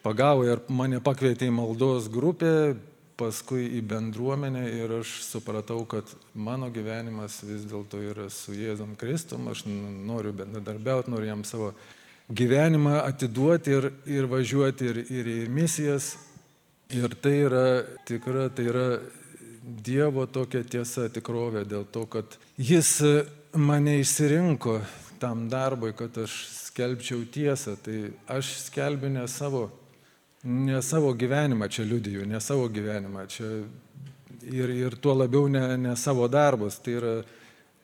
pagavo 0.05 0.45
ir 0.47 0.61
mane 0.69 1.01
pakvietė 1.03 1.49
į 1.49 1.57
maldos 1.57 2.11
grupę, 2.13 2.77
paskui 3.17 3.65
į 3.79 3.83
bendruomenę 3.89 4.67
ir 4.71 4.93
aš 5.01 5.21
supratau, 5.25 5.83
kad 5.89 6.09
mano 6.35 6.69
gyvenimas 6.73 7.41
vis 7.47 7.65
dėlto 7.69 8.01
yra 8.05 8.29
su 8.33 8.55
Jėzum 8.57 8.95
Kristum, 9.01 9.49
aš 9.49 9.65
noriu 9.67 10.35
bendradarbiauti, 10.37 11.13
noriu 11.13 11.31
jam 11.31 11.45
savo 11.49 11.73
gyvenimą 12.29 13.01
atiduoti 13.05 13.77
ir, 13.77 13.91
ir 14.11 14.29
važiuoti 14.31 14.91
ir, 14.91 15.03
ir 15.11 15.31
į 15.33 15.39
misijas. 15.53 16.15
Ir 16.95 17.17
tai 17.19 17.35
yra 17.49 17.67
tikra, 18.07 18.49
tai 18.55 18.69
yra 18.71 18.89
Dievo 19.67 20.29
tokia 20.31 20.61
tiesa, 20.63 21.09
tikrovė, 21.11 21.65
dėl 21.67 21.89
to, 21.91 22.05
kad 22.07 22.37
Jis 22.55 23.01
mane 23.59 23.97
išsirinko 23.99 24.77
tam 25.19 25.49
darbui, 25.51 25.91
kad 25.97 26.15
aš 26.23 26.37
skelbčiau 26.69 27.25
tiesą. 27.35 27.75
Tai 27.83 27.97
aš 28.31 28.53
skelbiu 28.69 29.11
ne 29.11 29.27
savo 29.27 29.67
ne 30.47 30.83
savo 30.83 31.11
gyvenimą 31.13 31.69
čia 31.69 31.85
liudiju, 31.85 32.27
ne 32.27 32.41
savo 32.41 32.69
gyvenimą 32.71 33.27
čia 33.27 33.51
ir, 34.47 34.71
ir 34.71 34.97
tuo 35.03 35.15
labiau 35.15 35.49
ne, 35.49 35.77
ne 35.77 35.97
savo 35.97 36.29
darbus, 36.29 36.79
tai 36.79 36.99
yra 37.01 37.15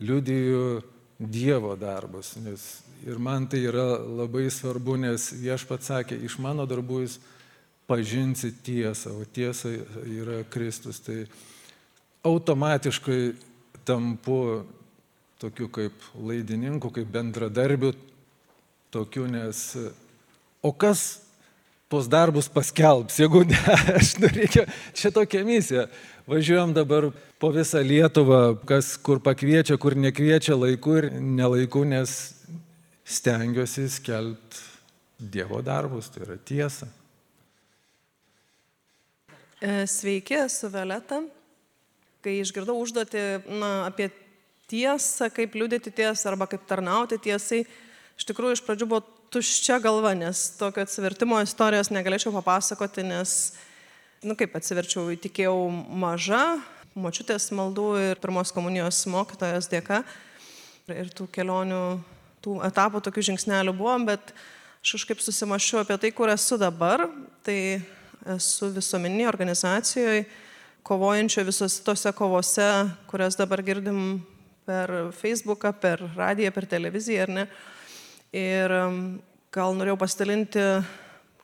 liudiju 0.00 0.82
Dievo 1.22 1.76
darbus. 1.78 2.32
Nes, 2.42 2.82
ir 3.06 3.18
man 3.22 3.46
tai 3.46 3.60
yra 3.68 3.94
labai 4.02 4.48
svarbu, 4.50 4.96
nes 4.98 5.28
viešpats 5.38 5.92
sakė, 5.92 6.18
iš 6.26 6.38
mano 6.42 6.66
darbų 6.66 7.02
jūs 7.04 7.18
pažinsi 7.86 8.50
tiesą, 8.64 9.12
o 9.20 9.26
tiesa 9.26 9.70
yra 10.02 10.40
Kristus. 10.50 10.98
Tai 11.02 11.20
automatiškai 12.26 13.20
tampu 13.86 14.64
tokiu 15.38 15.68
kaip 15.70 16.10
laidininku, 16.18 16.90
kaip 16.90 17.10
bendradarbiu, 17.10 17.92
tokiu, 18.90 19.26
nes 19.30 19.62
o 20.62 20.72
kas 20.74 21.21
tuos 21.92 22.08
darbus 22.08 22.48
paskelbs. 22.48 23.18
Jeigu 23.20 23.42
ne, 23.44 23.58
aš 23.98 24.14
norėčiau, 24.22 24.64
čia 24.96 25.12
tokia 25.12 25.42
misija. 25.44 25.86
Važiuojam 26.30 26.72
dabar 26.72 27.10
po 27.42 27.50
visą 27.52 27.82
Lietuvą, 27.84 28.54
kas 28.68 28.94
kur 28.96 29.20
pakviečia, 29.20 29.76
kur 29.82 29.98
nekviečia 29.98 30.56
laiku 30.56 30.96
ir 31.02 31.10
nelaiku, 31.20 31.84
nes 31.88 32.16
stengiuosi 33.04 33.88
skelbti 33.98 34.70
Dievo 35.22 35.60
darbus, 35.62 36.08
tai 36.10 36.24
yra 36.24 36.34
tiesa. 36.34 36.88
E, 39.62 39.84
sveiki, 39.86 40.40
esu 40.48 40.72
Violeta. 40.72 41.20
Kai 42.24 42.40
išgirdau 42.40 42.74
užduoti 42.82 43.20
na, 43.60 43.70
apie 43.86 44.08
tiesą, 44.70 45.28
kaip 45.34 45.54
liūdėti 45.54 45.92
tiesą 45.94 46.32
arba 46.32 46.48
kaip 46.50 46.64
tarnauti 46.66 47.20
tiesai, 47.22 47.60
iš 48.18 48.26
tikrųjų 48.26 48.56
iš 48.56 48.64
pradžių 48.66 48.88
buvo 48.90 49.04
tuščia 49.32 49.78
galva, 49.80 50.12
nes 50.18 50.44
tokio 50.58 50.84
atsivertimo 50.84 51.38
istorijos 51.40 51.88
negalėčiau 51.92 52.34
papasakoti, 52.34 53.04
nes, 53.06 53.36
nu 54.26 54.36
kaip 54.38 54.54
atsiverčiau, 54.58 55.06
įtikėjau 55.14 55.56
maža, 56.02 56.58
močiutės 56.98 57.48
maldų 57.56 57.86
ir 58.10 58.20
pirmos 58.20 58.52
komunijos 58.52 59.00
mokytojas 59.08 59.70
dėka. 59.72 60.02
Ir 60.92 61.08
tų 61.16 61.28
kelionių, 61.32 61.82
tų 62.44 62.58
etapų, 62.68 63.00
tokių 63.06 63.24
žingsnelių 63.30 63.72
buvom, 63.78 64.04
bet 64.10 64.34
aš 64.82 64.98
kažkaip 64.98 65.22
susimašiau 65.24 65.80
apie 65.80 65.96
tai, 66.02 66.12
kur 66.12 66.32
esu 66.32 66.58
dabar. 66.60 67.06
Tai 67.46 67.58
esu 68.36 68.68
visuomeninėje 68.74 69.30
organizacijoje, 69.30 70.26
kovojančio 70.86 71.46
visose 71.46 71.80
tose 71.86 72.12
kovose, 72.14 72.68
kurias 73.10 73.38
dabar 73.38 73.62
girdim 73.64 74.20
per 74.66 74.92
Facebooką, 75.16 75.72
per 75.72 76.02
radiją, 76.16 76.52
per 76.54 76.68
televiziją, 76.70 77.24
ar 77.26 77.32
ne. 77.40 77.46
Ir 78.32 78.72
gal 79.52 79.74
norėjau 79.76 79.98
pasidalinti 80.00 80.62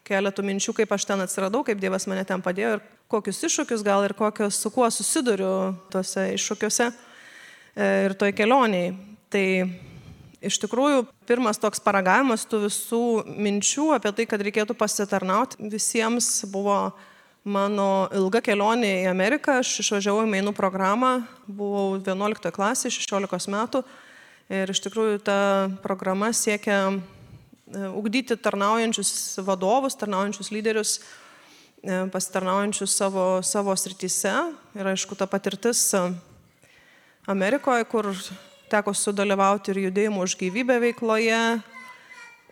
keletų 0.09 0.45
minčių, 0.47 0.73
kaip 0.79 0.95
aš 0.97 1.05
ten 1.11 1.21
atsiradau, 1.21 1.61
kaip 1.67 1.81
Dievas 1.83 2.07
mane 2.09 2.23
ten 2.25 2.41
padėjo 2.41 2.79
ir 2.79 2.87
kokius 3.13 3.43
iššūkius 3.45 3.85
gal 3.85 4.07
ir 4.07 4.15
kokios, 4.17 4.57
su 4.57 4.73
kuo 4.73 4.89
susiduriu 4.89 5.75
tose 5.93 6.31
iššūkiuose 6.33 6.87
e, 6.89 7.91
ir 8.07 8.17
toj 8.17 8.33
kelioniai. 8.39 8.95
Tai 9.29 9.45
iš 10.41 10.57
tikrųjų 10.65 11.05
pirmas 11.29 11.61
toks 11.61 11.85
paragavimas 11.85 12.49
tų 12.49 12.63
visų 12.65 13.05
minčių 13.37 13.91
apie 13.99 14.15
tai, 14.17 14.29
kad 14.33 14.49
reikėtų 14.49 14.73
pasitarnauti 14.81 15.69
visiems 15.69 16.31
buvo 16.49 16.81
mano 17.45 18.09
ilga 18.17 18.41
kelionė 18.49 19.03
į 19.03 19.07
Ameriką. 19.13 19.61
Aš 19.61 19.77
išvažiavau 19.85 20.25
į 20.25 20.33
mainų 20.33 20.57
programą, 20.57 21.19
buvau 21.45 21.99
11 22.01 22.49
klasė, 22.57 22.89
16 22.97 23.53
metų 23.53 23.85
Ir 24.49 24.71
iš 24.73 24.81
tikrųjų 24.81 25.19
ta 25.21 25.39
programa 25.85 26.31
siekia 26.33 26.79
e, 26.89 27.01
ugdyti 27.93 28.33
tarnaujančius 28.41 29.11
vadovus, 29.45 29.93
tarnaujančius 30.01 30.49
lyderius, 30.55 30.93
e, 31.85 32.07
pasitarnaujančius 32.09 32.95
savo, 32.97 33.25
savo 33.45 33.75
srityse. 33.77 34.33
Ir 34.73 34.89
aišku, 34.95 35.19
ta 35.21 35.29
patirtis 35.29 35.83
e, 35.93 36.01
Amerikoje, 37.29 37.85
kur 37.93 38.09
teko 38.73 38.97
sudalyvauti 38.97 39.75
ir 39.75 39.83
judėjimo 39.85 40.25
už 40.25 40.39
gyvybę 40.41 40.81
veikloje. 40.87 41.45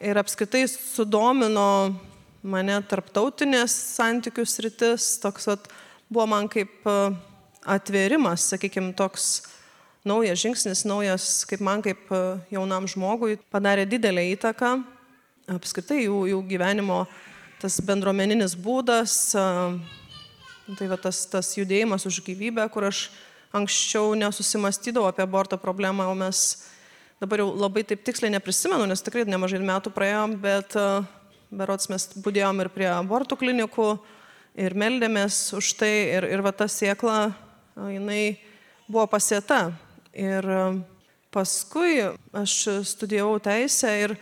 Ir 0.05 0.21
apskritai 0.21 0.67
sudomino 0.69 1.97
mane 2.45 2.77
tarptautinės 2.93 3.73
santykių 3.97 4.45
sritis. 4.45 5.15
Toks 5.25 5.49
vat, 5.49 5.73
buvo 6.13 6.29
man 6.29 6.53
kaip 6.53 6.85
atvėrimas, 7.65 8.51
sakykime, 8.53 8.93
toks 9.01 9.47
naujas 10.07 10.41
žingsnis, 10.41 10.85
naujas, 10.87 11.45
kaip 11.49 11.63
man, 11.65 11.83
kaip 11.85 12.11
e, 12.15 12.23
jaunam 12.55 12.87
žmogui, 12.89 13.41
padarė 13.53 13.87
didelę 13.91 14.23
įtaką. 14.37 14.79
Apskritai 15.57 16.05
jų, 16.05 16.23
jų 16.31 16.41
gyvenimo, 16.51 17.05
tas 17.63 17.79
bendruomeninis 17.85 18.55
būdas, 18.59 19.17
e, 19.35 19.47
tai 20.79 20.89
va, 20.91 20.99
tas, 21.01 21.25
tas 21.31 21.53
judėjimas 21.59 22.07
už 22.09 22.21
gyvybę, 22.27 22.67
kur 22.75 22.89
aš 22.89 23.09
anksčiau 23.57 24.15
nesusimastydavau 24.19 25.11
apie 25.11 25.25
aborto 25.25 25.59
problemą, 25.59 26.09
o 26.11 26.17
mes 26.19 26.67
dabar 27.23 27.43
jau 27.43 27.49
labai 27.57 27.83
taip 27.89 28.05
tiksliai 28.07 28.35
neprisimenu, 28.35 28.87
nes 28.87 29.03
tikrai 29.03 29.25
nemažai 29.27 29.63
metų 29.63 29.95
praėjom, 29.95 30.37
bet 30.43 30.77
e, 30.79 30.87
berots 31.51 31.91
mes 31.91 32.11
būdėjom 32.15 32.63
ir 32.63 32.71
prie 32.75 32.91
abortų 32.93 33.39
klinikų 33.43 33.89
ir 34.67 34.79
meldėmės 34.79 35.51
už 35.57 35.73
tai 35.81 35.91
ir, 36.19 36.29
ir 36.31 36.45
va 36.47 36.55
ta 36.55 36.69
siekla, 36.71 37.33
jinai 37.77 38.37
buvo 38.87 39.09
pasieta 39.11 39.73
Ir 40.17 40.49
e, 40.49 40.61
paskui 41.35 42.01
aš 42.33 42.55
studijavau 42.89 43.37
teisę 43.45 43.91
ir 44.01 44.15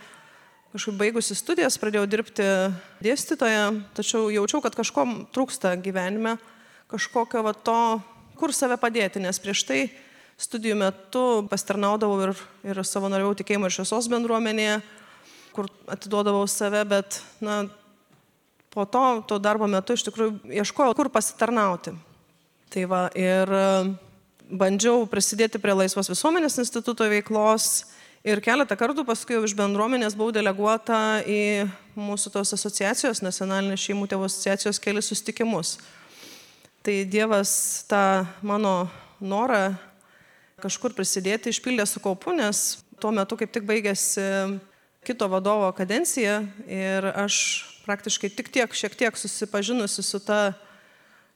kažkaip 0.73 0.97
baigusi 0.99 1.37
studijas 1.39 1.77
pradėjau 1.79 2.07
dirbti 2.11 2.47
dėstytoje, 3.05 3.61
tačiau 3.95 4.27
jaučiau, 4.33 4.59
kad 4.65 4.75
kažko 4.75 5.05
trūksta 5.31 5.71
gyvenime, 5.79 6.35
kažkokio 6.91 7.45
va 7.45 7.53
to, 7.55 7.79
kur 8.35 8.51
save 8.51 8.75
padėti, 8.81 9.23
nes 9.23 9.39
prieš 9.39 9.63
tai 9.69 9.79
studijų 10.35 10.75
metu 10.81 11.23
pastarnaudavau 11.47 12.19
ir, 12.27 12.35
ir 12.67 12.83
savanoriavau 12.83 13.37
tikėjimo 13.39 13.69
ir 13.69 13.75
šviesos 13.77 14.11
bendruomenėje, 14.11 14.81
kur 15.55 15.71
atiduodavau 15.87 16.43
save, 16.51 16.83
bet 16.91 17.21
na, 17.39 17.61
po 18.75 18.83
to, 18.83 19.05
to 19.31 19.39
darbo 19.39 19.71
metu 19.71 19.95
iš 19.95 20.03
tikrųjų 20.09 20.57
ieškojau, 20.59 20.97
kur 20.99 21.07
pasitarnauti. 21.13 21.95
Tai 22.75 22.83
va, 22.91 23.05
ir 23.15 23.55
bandžiau 24.49 25.05
prisidėti 25.09 25.59
prie 25.61 25.73
Laisvos 25.75 26.09
visuomenės 26.11 26.59
instituto 26.61 27.07
veiklos 27.09 27.85
ir 28.25 28.41
keletą 28.43 28.77
kartų 28.77 29.05
paskui 29.07 29.37
jau 29.37 29.43
iš 29.45 29.55
bendruomenės 29.57 30.17
buvau 30.17 30.33
deleguota 30.35 31.21
į 31.25 31.67
mūsų 31.97 32.33
tos 32.33 32.53
asociacijos, 32.57 33.23
nacionalinės 33.25 33.83
šeimų 33.85 34.09
tėvų 34.11 34.29
asociacijos 34.29 34.81
kelius 34.81 35.09
sustikimus. 35.11 35.77
Tai 36.85 36.95
Dievas 37.09 37.85
tą 37.89 38.25
mano 38.45 38.87
norą 39.19 39.75
kažkur 40.61 40.93
prisidėti 40.97 41.51
išpildė 41.51 41.85
su 41.89 42.01
kaupu, 42.03 42.35
nes 42.37 42.81
tuo 43.01 43.11
metu 43.15 43.37
kaip 43.39 43.51
tik 43.53 43.65
baigėsi 43.67 44.25
kito 45.05 45.27
vadovo 45.29 45.69
kadencija 45.77 46.39
ir 46.65 47.05
aš 47.13 47.37
praktiškai 47.85 48.31
tik 48.33 48.49
tiek, 48.53 48.73
šiek 48.73 48.95
tiek 48.97 49.17
susipažinusi 49.17 50.01
su 50.05 50.19
ta 50.23 50.55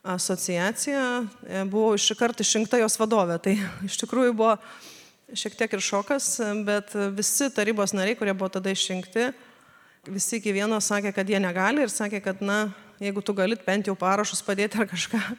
asociacija, 0.04 1.04
e, 1.44 1.64
buvau 1.68 1.96
iš 1.98 2.12
karto 2.20 2.44
išrinkta 2.46 2.80
jos 2.80 2.98
vadovė. 3.00 3.40
Tai 3.44 3.56
iš 3.90 4.00
tikrųjų 4.04 4.36
buvo 4.38 4.56
šiek 5.36 5.58
tiek 5.60 5.74
ir 5.76 5.84
šokas, 5.84 6.32
bet 6.66 6.96
visi 7.16 7.50
tarybos 7.54 7.94
nariai, 7.94 8.18
kurie 8.18 8.34
buvo 8.34 8.50
tada 8.54 8.72
išrinkti, 8.74 9.30
visi 10.10 10.40
iki 10.40 10.54
vieno 10.56 10.80
sakė, 10.82 11.14
kad 11.14 11.30
jie 11.30 11.42
negali 11.42 11.84
ir 11.86 11.94
sakė, 11.94 12.22
kad, 12.26 12.42
na, 12.42 12.72
jeigu 13.04 13.22
tu 13.26 13.36
galit 13.38 13.62
bent 13.66 13.90
jau 13.90 13.96
parašus 14.00 14.42
padėti 14.46 14.80
ar 14.80 14.90
kažką. 14.90 15.22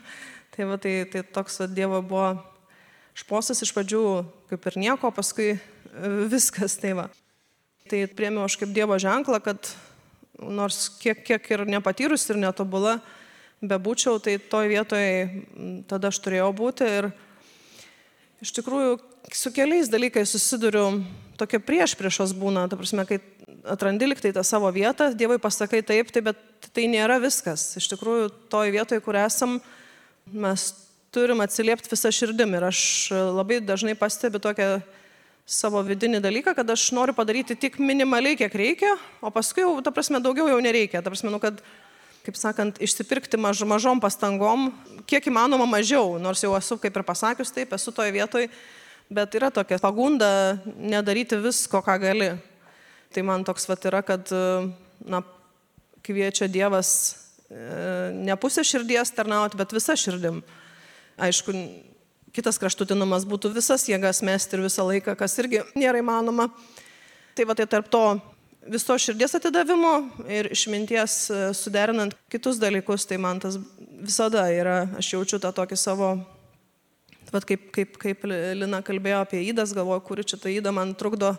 Tai, 0.51 0.65
va, 0.67 0.77
tai, 0.83 1.05
tai 1.07 1.21
toks 1.23 1.61
va, 1.61 1.67
Dievo 1.71 2.01
buvo 2.03 2.33
šposas 3.17 3.63
iš 3.63 3.71
pradžių 3.71 4.01
kaip 4.51 4.65
ir 4.67 4.77
nieko, 4.83 5.13
paskui 5.15 5.53
e, 5.55 5.61
viskas. 6.29 6.75
Tai, 6.83 6.91
va. 6.99 7.05
tai 7.89 8.03
priemiau 8.11 8.49
aš 8.49 8.57
kaip 8.59 8.73
Dievo 8.75 8.99
ženklą, 9.01 9.39
kad 9.45 9.71
nors 10.43 10.89
kiek, 10.99 11.23
kiek 11.23 11.47
ir 11.55 11.63
nepatyrus 11.71 12.27
ir 12.33 12.41
netobula, 12.43 12.99
bebūčiau, 13.61 14.21
tai 14.23 14.39
toj 14.41 14.71
vietoje 14.73 15.45
tada 15.89 16.09
aš 16.09 16.21
turėjau 16.25 16.51
būti 16.57 16.87
ir 16.89 17.11
iš 18.41 18.55
tikrųjų 18.57 18.97
su 19.37 19.53
keliais 19.53 19.91
dalykais 19.93 20.33
susiduriu, 20.33 21.03
tokia 21.41 21.61
prieš 21.63 21.95
priešos 21.99 22.33
būna, 22.37 22.67
ta 22.71 22.79
prasme, 22.81 23.05
kai 23.09 23.21
atrandi 23.69 24.09
liktai 24.09 24.33
tą 24.33 24.45
savo 24.47 24.71
vietą, 24.73 25.11
Dievui 25.15 25.39
pasakai 25.43 25.83
taip, 25.85 26.13
tai, 26.13 26.23
bet 26.25 26.71
tai 26.75 26.87
nėra 26.91 27.21
viskas. 27.21 27.75
Iš 27.77 27.91
tikrųjų, 27.93 28.31
toj 28.53 28.73
vietoje, 28.73 29.03
kur 29.05 29.19
esam, 29.21 29.59
mes 30.31 30.71
turim 31.13 31.43
atsiliepti 31.45 31.91
visą 31.93 32.13
širdim 32.15 32.55
ir 32.57 32.69
aš 32.71 32.81
labai 33.11 33.61
dažnai 33.65 33.97
pastebiu 33.99 34.41
tokią 34.43 34.79
savo 35.51 35.83
vidinį 35.83 36.21
dalyką, 36.23 36.55
kad 36.55 36.69
aš 36.71 36.91
noriu 36.95 37.15
padaryti 37.17 37.57
tik 37.59 37.81
minimaliai, 37.83 38.39
kiek 38.39 38.55
reikia, 38.55 38.95
o 39.21 39.33
paskui 39.35 39.65
jau, 39.65 39.75
ta 39.85 39.93
prasme, 39.93 40.21
daugiau 40.23 40.47
jau 40.53 40.61
nereikia. 40.63 41.03
Ta 41.03 41.11
prasme, 41.11 41.33
nu, 41.33 41.41
kad 41.43 41.59
kaip 42.31 42.39
sakant, 42.39 42.77
išsipirkti 42.79 43.39
maž, 43.43 43.65
mažom 43.67 43.99
pastangom, 43.99 44.69
kiek 45.11 45.25
įmanoma 45.27 45.67
mažiau, 45.67 46.15
nors 46.23 46.45
jau 46.45 46.53
esu, 46.55 46.77
kaip 46.79 46.95
ir 46.95 47.03
pasakius, 47.03 47.51
taip, 47.51 47.73
esu 47.75 47.91
toje 47.91 48.13
vietoje, 48.15 48.47
bet 49.11 49.35
yra 49.35 49.49
tokia 49.51 49.81
pagunda 49.83 50.61
nedaryti 50.79 51.41
visko, 51.43 51.81
ką 51.83 51.97
gali. 51.99 52.31
Tai 53.11 53.25
man 53.27 53.43
toks 53.43 53.67
vat 53.67 53.89
yra, 53.91 54.05
kad, 54.07 54.31
na, 55.03 55.25
kviečia 56.07 56.47
Dievas 56.47 56.93
e, 57.51 57.59
ne 58.15 58.37
pusę 58.39 58.63
širdies 58.63 59.11
tarnauti, 59.17 59.59
bet 59.59 59.75
visą 59.75 59.99
širdim. 59.99 60.39
Aišku, 61.19 61.57
kitas 62.31 62.63
kraštutinumas 62.63 63.27
būtų 63.27 63.51
visas 63.57 63.89
jėgas 63.91 64.23
mesti 64.23 64.55
ir 64.55 64.63
visą 64.69 64.87
laiką, 64.87 65.19
kas 65.19 65.35
irgi 65.43 65.65
nėra 65.75 65.99
įmanoma. 65.99 66.47
Tai 67.35 67.51
va 67.51 67.59
tai 67.59 67.67
tarp 67.67 67.91
to 67.91 68.05
viso 68.67 68.97
širdies 68.99 69.35
atidavimo 69.35 69.95
ir 70.29 70.51
išminties 70.53 71.15
e, 71.31 71.39
suderinant 71.57 72.15
kitus 72.33 72.61
dalykus, 72.61 73.07
tai 73.09 73.19
man 73.19 73.41
tas 73.41 73.59
visada 74.01 74.47
yra, 74.53 74.83
aš 74.99 75.15
jaučiu 75.15 75.41
tą 75.41 75.53
tokį 75.57 75.79
savo, 75.79 76.11
bet 77.31 77.47
kaip, 77.49 77.71
kaip, 77.75 77.97
kaip 78.01 78.27
Lina 78.29 78.83
kalbėjo 78.85 79.25
apie 79.25 79.43
įdas, 79.49 79.75
galvoju, 79.77 80.05
kuri 80.07 80.27
čia 80.27 80.41
ta 80.41 80.53
įda 80.53 80.73
man 80.75 80.95
trukdo, 80.99 81.35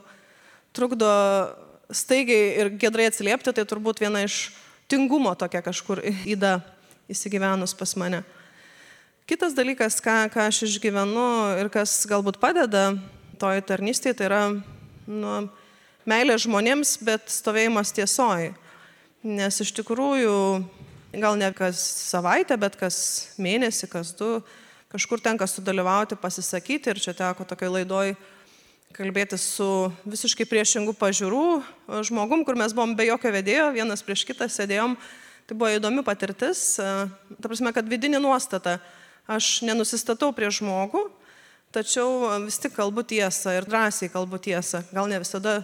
trukdo 0.74 1.12
staigiai 1.92 2.52
ir 2.64 2.74
gedrai 2.82 3.10
atsiliepti, 3.12 3.54
tai 3.54 3.66
turbūt 3.68 4.02
viena 4.02 4.24
iš 4.26 4.52
tingumo 4.92 5.34
tokia 5.36 5.64
kažkur 5.64 6.04
įda 6.08 6.60
įsigyvenus 7.12 7.76
pas 7.78 7.96
mane. 8.00 8.24
Kitas 9.30 9.54
dalykas, 9.56 10.00
ką, 10.04 10.26
ką 10.34 10.48
aš 10.50 10.66
išgyvenu 10.68 11.26
ir 11.62 11.70
kas 11.72 12.02
galbūt 12.10 12.40
padeda 12.42 12.92
toj 13.40 13.62
tarnystėje, 13.68 14.18
tai 14.20 14.28
yra 14.28 14.42
nu, 14.52 15.36
meilė 16.10 16.38
žmonėms, 16.42 16.98
bet 17.06 17.30
stovėjimas 17.32 17.94
tiesoj. 17.96 18.52
Nes 19.22 19.62
iš 19.62 19.72
tikrųjų, 19.78 20.36
gal 21.14 21.38
ne 21.38 21.52
kas 21.54 21.82
savaitę, 22.10 22.58
bet 22.58 22.78
kas 22.80 22.98
mėnesį, 23.42 23.90
kas 23.92 24.14
du, 24.18 24.40
kažkur 24.92 25.22
tenka 25.24 25.48
sudalyvauti, 25.48 26.18
pasisakyti 26.20 26.92
ir 26.92 27.02
čia 27.02 27.14
teko 27.18 27.46
tokiai 27.48 27.72
laidoj 27.80 28.16
kalbėti 28.92 29.38
su 29.40 29.92
visiškai 30.04 30.46
priešingų 30.50 30.96
pažiūrų 31.00 31.44
žmogum, 32.08 32.44
kur 32.48 32.58
mes 32.60 32.74
buvom 32.76 32.96
be 32.98 33.08
jokio 33.08 33.32
vedėjo, 33.32 33.70
vienas 33.76 34.04
prieš 34.04 34.26
kitą 34.28 34.50
sėdėjom. 34.52 34.98
Tai 35.48 35.58
buvo 35.58 35.72
įdomi 35.74 36.04
patirtis, 36.08 36.76
ta 36.78 37.48
prasme, 37.48 37.72
kad 37.76 37.88
vidinė 37.88 38.22
nuostata. 38.24 38.80
Aš 39.32 39.62
nenusistatau 39.68 40.32
prie 40.36 40.50
žmogų, 40.52 41.06
tačiau 41.76 42.42
vis 42.46 42.60
tik 42.62 42.76
kalbu 42.76 43.04
tiesą 43.08 43.56
ir 43.58 43.68
drąsiai 43.68 44.12
kalbu 44.12 44.40
tiesą. 44.44 44.84
Gal 44.92 45.10
ne 45.12 45.20
visada 45.24 45.62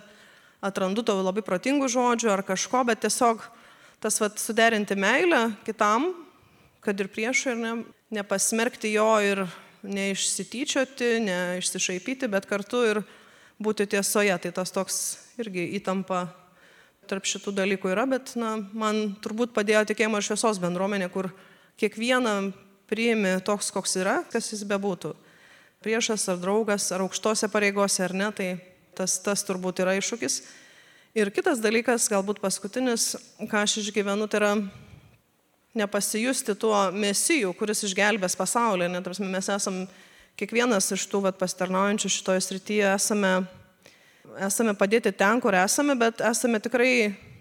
atrandu 0.63 1.04
tavo 1.06 1.26
labai 1.26 1.43
protingų 1.46 1.89
žodžių 1.91 2.32
ar 2.34 2.43
kažko, 2.46 2.84
bet 2.88 3.04
tiesiog 3.06 3.43
tas 4.04 4.20
vat, 4.22 4.38
suderinti 4.41 4.98
meilę 4.98 5.52
kitam, 5.65 6.12
kad 6.86 7.00
ir 7.00 7.10
priešui, 7.12 7.54
ir 7.54 7.62
ne, 7.62 7.74
nepasmerkti 8.13 8.93
jo 8.93 9.10
ir 9.24 9.43
neišsityčioti, 9.88 11.17
neišsišaipyti, 11.26 12.30
bet 12.32 12.48
kartu 12.50 12.84
ir 12.88 13.02
būti 13.62 13.88
tiesoje. 13.89 14.36
Tai 14.43 14.52
tas 14.60 14.74
toks 14.74 15.00
irgi 15.41 15.65
įtampa 15.80 16.28
tarp 17.08 17.28
šitų 17.28 17.54
dalykų 17.56 17.93
yra, 17.93 18.06
bet 18.10 18.34
na, 18.39 18.58
man 18.76 19.15
turbūt 19.24 19.54
padėjo 19.56 19.86
tikėjimo 19.91 20.20
ir 20.20 20.28
šviesos 20.28 20.60
bendruomenė, 20.63 21.08
kur 21.13 21.32
kiekvieną 21.80 22.52
priimi 22.89 23.38
toks, 23.48 23.72
koks 23.72 23.98
yra, 24.02 24.20
kas 24.32 24.52
jis 24.52 24.65
bebūtų. 24.67 25.13
Priešas 25.86 26.26
ar 26.34 26.39
draugas, 26.41 26.89
ar 26.91 27.06
aukštose 27.06 27.48
pareigose, 27.54 28.02
ar 28.04 28.15
ne, 28.17 28.28
tai 28.36 28.50
Tas, 28.97 29.19
tas 29.21 29.45
turbūt 29.45 29.83
yra 29.83 29.93
iššūkis. 29.99 30.39
Ir 31.17 31.29
kitas 31.33 31.62
dalykas, 31.62 32.07
galbūt 32.10 32.41
paskutinis, 32.41 33.12
ką 33.49 33.63
aš 33.63 33.79
išgyvenu, 33.83 34.25
tai 34.29 34.41
yra 34.41 34.51
nepasijusti 35.77 36.55
tuo 36.57 36.75
mesijų, 36.93 37.53
kuris 37.57 37.83
išgelbės 37.86 38.38
pasaulį. 38.38 38.89
Net, 38.95 39.07
mes 39.21 39.49
esame, 39.53 39.86
kiekvienas 40.38 40.89
iš 40.93 41.05
tų 41.12 41.23
vat, 41.27 41.38
pasitarnaujančių 41.39 42.12
šitoje 42.13 42.43
srityje 42.45 42.89
esame, 42.95 43.31
esame 44.49 44.73
padėti 44.77 45.13
ten, 45.13 45.41
kur 45.41 45.57
esame, 45.57 45.97
bet 45.97 46.21
esame 46.25 46.62
tikrai 46.63 46.91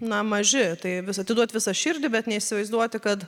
na, 0.01 0.23
maži. 0.25 0.69
Tai 0.81 0.95
vis 1.09 1.21
atiduoti 1.21 1.57
visą 1.57 1.73
širdį, 1.77 2.13
bet 2.13 2.29
neįsivaizduoti, 2.29 3.01
kad 3.03 3.27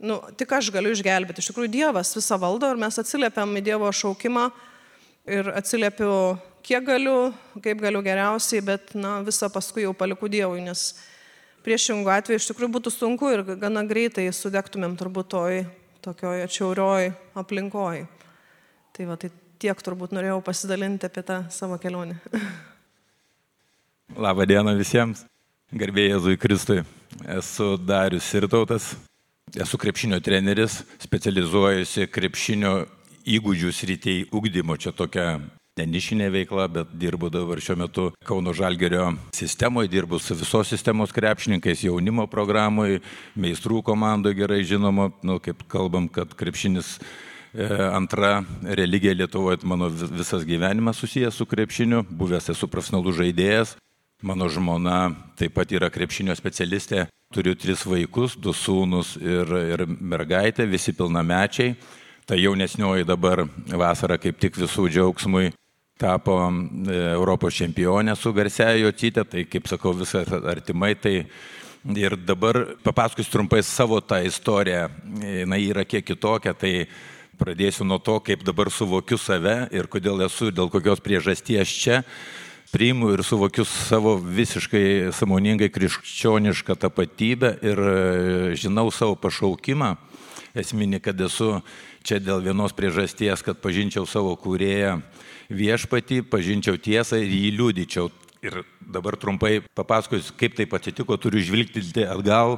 nu, 0.00 0.18
tik 0.36 0.52
aš 0.56 0.72
galiu 0.74 0.92
išgelbėti. 0.96 1.44
Iš 1.44 1.52
tikrųjų, 1.52 1.72
Dievas 1.76 2.16
visą 2.16 2.40
valdo 2.40 2.72
ir 2.72 2.80
mes 2.80 3.00
atsiliepiam 3.00 3.56
į 3.56 3.66
Dievo 3.68 3.92
šaukimą 3.92 4.50
ir 5.26 5.48
atsiliepiu 5.54 6.38
kiek 6.66 6.84
galiu, 6.86 7.32
kaip 7.62 7.80
galiu 7.82 8.02
geriausiai, 8.02 8.62
bet 8.64 8.94
na, 8.98 9.20
visą 9.26 9.50
paskui 9.52 9.86
jau 9.86 9.94
paliku 9.94 10.30
Dievui, 10.30 10.62
nes 10.64 10.92
priešingų 11.66 12.10
atveju 12.10 12.40
iš 12.40 12.48
tikrųjų 12.50 12.72
būtų 12.78 12.92
sunku 12.94 13.30
ir 13.30 13.44
gana 13.60 13.84
greitai 13.86 14.28
sudegtumėm 14.34 14.96
turbūt 14.98 15.30
toj 15.34 15.62
tokioj 16.02 16.42
atšiaurioj 16.46 17.12
aplinkoj. 17.38 18.02
Tai 18.92 19.04
va, 19.06 19.16
tai 19.16 19.30
tiek 19.62 19.78
turbūt 19.86 20.14
norėjau 20.14 20.40
pasidalinti 20.44 21.06
apie 21.06 21.22
tą 21.26 21.44
savo 21.54 21.78
kelionę. 21.78 22.18
Labą 24.24 24.46
dieną 24.48 24.74
visiems. 24.76 25.22
Garbėjai 25.72 26.16
Jėzui 26.16 26.36
Kristui. 26.36 26.82
Esu 27.32 27.76
Darius 27.78 28.26
Sirtautas. 28.28 28.90
Esu 29.56 29.78
krepšinio 29.80 30.18
treneris, 30.24 30.80
specializuojusi 31.00 32.08
krepšinio 32.12 32.74
įgūdžių 33.26 33.72
srityje 33.72 34.30
ūkdymo. 34.34 34.76
Čia 34.80 34.92
tokia 34.96 35.26
nenišinė 35.78 36.28
veikla, 36.32 36.66
bet 36.68 36.92
dirbu 37.00 37.30
dabar 37.32 37.60
šiuo 37.62 37.76
metu 37.80 38.06
Kauno 38.28 38.52
Žalgerio 38.56 39.12
sistemoje, 39.36 39.88
dirbu 39.92 40.18
su 40.20 40.36
visos 40.36 40.68
sistemos 40.68 41.14
krepšininkais, 41.16 41.86
jaunimo 41.86 42.26
programoje, 42.30 43.00
meistrų 43.40 43.80
komandoje 43.86 44.36
gerai 44.42 44.62
žinoma, 44.68 45.10
nu, 45.24 45.38
kaip 45.40 45.64
kalbam, 45.72 46.10
kad 46.12 46.34
krepšinis 46.36 46.98
e, 46.98 47.68
antra 47.88 48.42
religija 48.62 49.16
Lietuvoje, 49.16 49.62
mano 49.64 49.88
visas 49.88 50.44
gyvenimas 50.44 51.00
susijęs 51.00 51.40
su 51.40 51.48
krepšiniu, 51.48 52.04
buvęs 52.10 52.52
esu 52.52 52.68
profesionalus 52.68 53.16
žaidėjas, 53.22 53.76
mano 54.22 54.50
žmona 54.52 55.14
taip 55.40 55.56
pat 55.56 55.72
yra 55.72 55.88
krepšinio 55.90 56.36
specialistė, 56.36 57.06
turiu 57.32 57.56
tris 57.56 57.86
vaikus, 57.88 58.36
du 58.36 58.52
sūnus 58.52 59.16
ir, 59.16 59.56
ir 59.72 59.86
mergaitę, 59.88 60.68
visi 60.68 60.92
pilnamečiai. 60.92 61.72
Ta 62.26 62.38
jaunesnioji 62.38 63.08
dabar 63.08 63.46
vasarą 63.66 64.18
kaip 64.22 64.38
tik 64.38 64.60
visų 64.60 64.86
džiaugsmui 64.92 65.50
tapo 65.98 66.36
e, 66.48 66.94
Europos 67.14 67.54
čempionė 67.54 68.14
su 68.18 68.32
garsiaja 68.34 68.78
Jocytė, 68.80 69.26
tai 69.28 69.44
kaip 69.46 69.68
sakau, 69.70 69.92
viskas 69.94 70.30
artimai, 70.30 70.94
tai 70.98 71.16
Ir 71.82 72.14
dabar 72.14 72.76
papasakosiu 72.84 73.30
trumpai 73.32 73.62
savo 73.66 73.98
tą 74.00 74.20
istoriją. 74.22 74.86
Na, 75.50 75.58
yra 75.58 75.82
kiek 75.82 76.04
kitokia, 76.06 76.54
tai 76.54 76.86
pradėsiu 77.34 77.82
nuo 77.82 77.98
to, 77.98 78.20
kaip 78.22 78.44
dabar 78.46 78.70
suvokiu 78.70 79.18
save 79.18 79.66
ir 79.74 79.88
kodėl 79.90 80.22
esu, 80.28 80.52
dėl 80.54 80.70
kokios 80.70 81.02
priežasties 81.02 81.66
čia 81.66 82.04
priimu 82.70 83.10
ir 83.16 83.24
suvokiu 83.26 83.66
savo 83.66 84.14
visiškai 84.14 85.10
samoningai 85.12 85.72
krikščionišką 85.74 86.78
tapatybę 86.86 87.50
ir 87.66 87.82
e, 87.82 88.54
žinau 88.54 88.86
savo 88.94 89.18
pašaukimą. 89.18 89.96
Esminį, 90.52 91.00
kad 91.00 91.20
esu 91.24 91.62
čia 92.04 92.18
dėl 92.20 92.42
vienos 92.44 92.74
priežasties, 92.76 93.40
kad 93.44 93.60
pažinčiau 93.62 94.04
savo 94.08 94.34
kūrėją 94.36 94.98
viešpatį, 95.52 96.22
pažinčiau 96.28 96.76
tiesą 96.76 97.22
ir 97.22 97.32
jį 97.32 97.54
liūdyčiau. 97.56 98.10
Ir 98.42 98.58
dabar 98.82 99.14
trumpai 99.16 99.60
papasakosiu, 99.78 100.34
kaip 100.34 100.56
taip 100.58 100.72
atsitiko, 100.74 101.14
turiu 101.14 101.40
žvilgti 101.46 102.02
atgal 102.02 102.56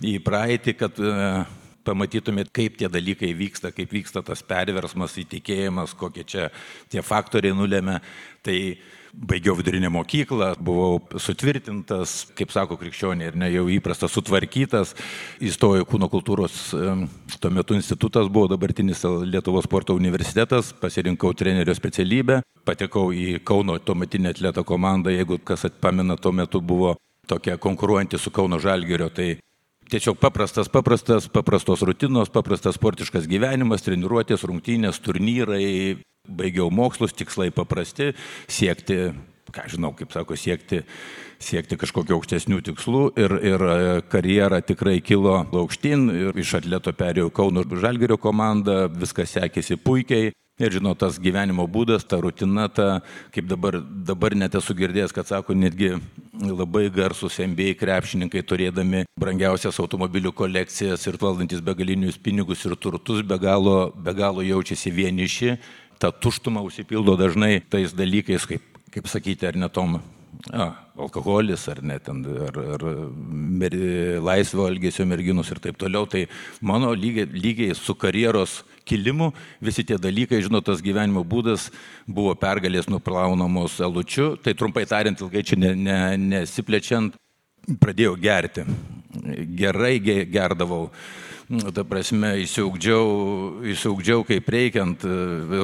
į 0.00 0.16
praeitį, 0.24 0.74
kad 0.80 0.98
uh, 1.02 1.44
pamatytumėt, 1.86 2.50
kaip 2.56 2.78
tie 2.80 2.88
dalykai 2.90 3.30
vyksta, 3.36 3.70
kaip 3.74 3.92
vyksta 3.92 4.22
tas 4.26 4.42
perversmas, 4.46 5.14
įtikėjimas, 5.22 5.94
kokie 5.98 6.24
čia 6.26 6.48
tie 6.92 7.04
faktoriai 7.04 7.54
nulėmė. 7.56 8.00
Tai 8.46 8.58
baigiau 9.16 9.56
vidurinę 9.56 9.88
mokyklą, 9.90 10.50
buvau 10.60 11.00
sutvirtintas, 11.20 12.26
kaip 12.36 12.52
sako 12.52 12.76
krikščionė, 12.80 13.30
ir 13.30 13.38
ne 13.40 13.48
jau 13.52 13.64
įprastas, 13.72 14.12
sutvarkytas, 14.12 14.92
įstojau 15.40 15.86
kūno 15.88 16.10
kultūros, 16.12 16.58
tuo 17.40 17.52
metu 17.54 17.76
institutas 17.78 18.28
buvo 18.32 18.50
dabartinis 18.52 19.04
Lietuvos 19.24 19.64
sporto 19.64 19.96
universitetas, 19.96 20.74
pasirinkau 20.80 21.32
trenerio 21.36 21.74
specialybę, 21.76 22.42
patekau 22.68 23.08
į 23.14 23.40
Kauno 23.46 23.78
tuometinę 23.78 24.34
atleto 24.34 24.64
komandą, 24.68 25.14
jeigu 25.14 25.40
kas 25.44 25.64
atpamena, 25.70 26.18
tuo 26.20 26.34
metu 26.36 26.60
buvo 26.60 26.96
tokia 27.26 27.56
konkuruojanti 27.56 28.20
su 28.20 28.30
Kauno 28.30 28.60
Žalgerio, 28.62 29.10
tai 29.10 29.36
Tiesiog 29.86 30.16
paprastas, 30.18 30.66
paprastas, 30.66 31.28
paprastos 31.30 31.84
rutinos, 31.86 32.26
paprastas 32.34 32.74
sportiškas 32.74 33.28
gyvenimas, 33.30 33.84
treniruotės, 33.86 34.42
rungtynės, 34.42 34.98
turnyrai, 34.98 36.00
baigiau 36.28 36.70
mokslus, 36.74 37.14
tikslai 37.16 37.50
paprasti, 37.54 38.12
siekti, 38.48 39.10
ką 39.54 39.66
žinau, 39.72 39.92
kaip 39.96 40.14
sako, 40.14 40.36
siekti, 40.38 40.82
siekti 41.42 41.78
kažkokio 41.80 42.18
aukštesnių 42.18 42.62
tikslų 42.70 43.02
ir, 43.20 43.36
ir 43.52 43.66
e, 43.66 43.76
karjera 44.12 44.62
tikrai 44.64 44.98
kilo 45.04 45.38
aukštyn 45.44 46.08
ir 46.14 46.40
iš 46.40 46.56
atleto 46.60 46.92
perėjau 46.96 47.30
Kauno 47.34 47.64
Žalgerio 47.64 48.18
komandą, 48.20 48.86
viskas 48.92 49.36
sekėsi 49.36 49.78
puikiai. 49.80 50.32
Ir 50.56 50.72
žinot, 50.72 50.96
tas 51.02 51.18
gyvenimo 51.20 51.66
būdas, 51.68 52.06
ta 52.08 52.16
rutina, 52.16 52.64
ta, 52.72 53.02
kaip 53.34 53.44
dabar, 53.44 53.76
dabar 54.08 54.32
net 54.32 54.54
esu 54.56 54.72
girdėjęs, 54.72 55.12
kad 55.12 55.28
sako, 55.28 55.52
netgi 55.52 55.90
labai 56.32 56.86
garsus 56.88 57.36
MBA 57.44 57.74
krepšininkai 57.76 58.40
turėdami 58.40 59.02
brangiausias 59.20 59.76
automobilių 59.84 60.32
kolekcijas 60.32 61.04
ir 61.10 61.18
valdantis 61.20 61.60
begalinius 61.60 62.16
pinigus 62.16 62.64
ir 62.64 62.72
turtus, 62.80 63.20
be 63.20 63.36
galo, 63.36 63.90
be 63.92 64.16
galo 64.16 64.40
jaučiasi 64.44 64.94
vieniši, 64.96 65.58
ta 65.98 66.10
tuštuma 66.12 66.62
užsipildo 66.66 67.16
dažnai 67.16 67.60
tais 67.70 67.94
dalykais, 67.96 68.46
kaip, 68.48 68.62
kaip 68.92 69.08
sakyti, 69.10 69.46
ar 69.48 69.56
netom 69.56 69.98
a, 70.52 70.68
alkoholis, 70.96 71.66
ar 71.68 71.82
net 71.84 72.08
ar, 72.08 72.58
ar 72.76 72.84
mer, 73.60 73.74
laisvo 74.22 74.66
elgesio 74.68 75.06
merginus 75.08 75.50
ir 75.52 75.60
taip 75.62 75.78
toliau. 75.80 76.06
Tai 76.08 76.26
mano 76.60 76.92
lygiai, 76.94 77.28
lygiai 77.32 77.76
su 77.76 77.94
karjeros 77.94 78.62
kilimu 78.86 79.32
visi 79.60 79.84
tie 79.84 79.98
dalykai, 79.98 80.42
žinot, 80.44 80.66
tas 80.68 80.82
gyvenimo 80.84 81.24
būdas 81.26 81.70
buvo 82.06 82.34
pergalės 82.38 82.90
nuplaunamos 82.92 83.80
alučiu. 83.84 84.34
Tai 84.40 84.54
trumpai 84.54 84.86
tariant, 84.88 85.20
ilgai 85.20 85.44
čia 85.46 85.60
ne, 85.60 85.74
ne, 85.74 86.00
nesiplečiant, 86.16 87.16
pradėjau 87.80 88.16
gerti. 88.20 88.66
Gerai 89.56 89.98
gerdavau 90.00 90.90
Nu, 91.46 91.70
ta 91.70 91.84
prasme, 91.86 92.32
įsiaugdžiau, 92.42 93.10
įsiaugdžiau 93.70 94.24
kaip 94.26 94.48
reikiant, 94.50 95.04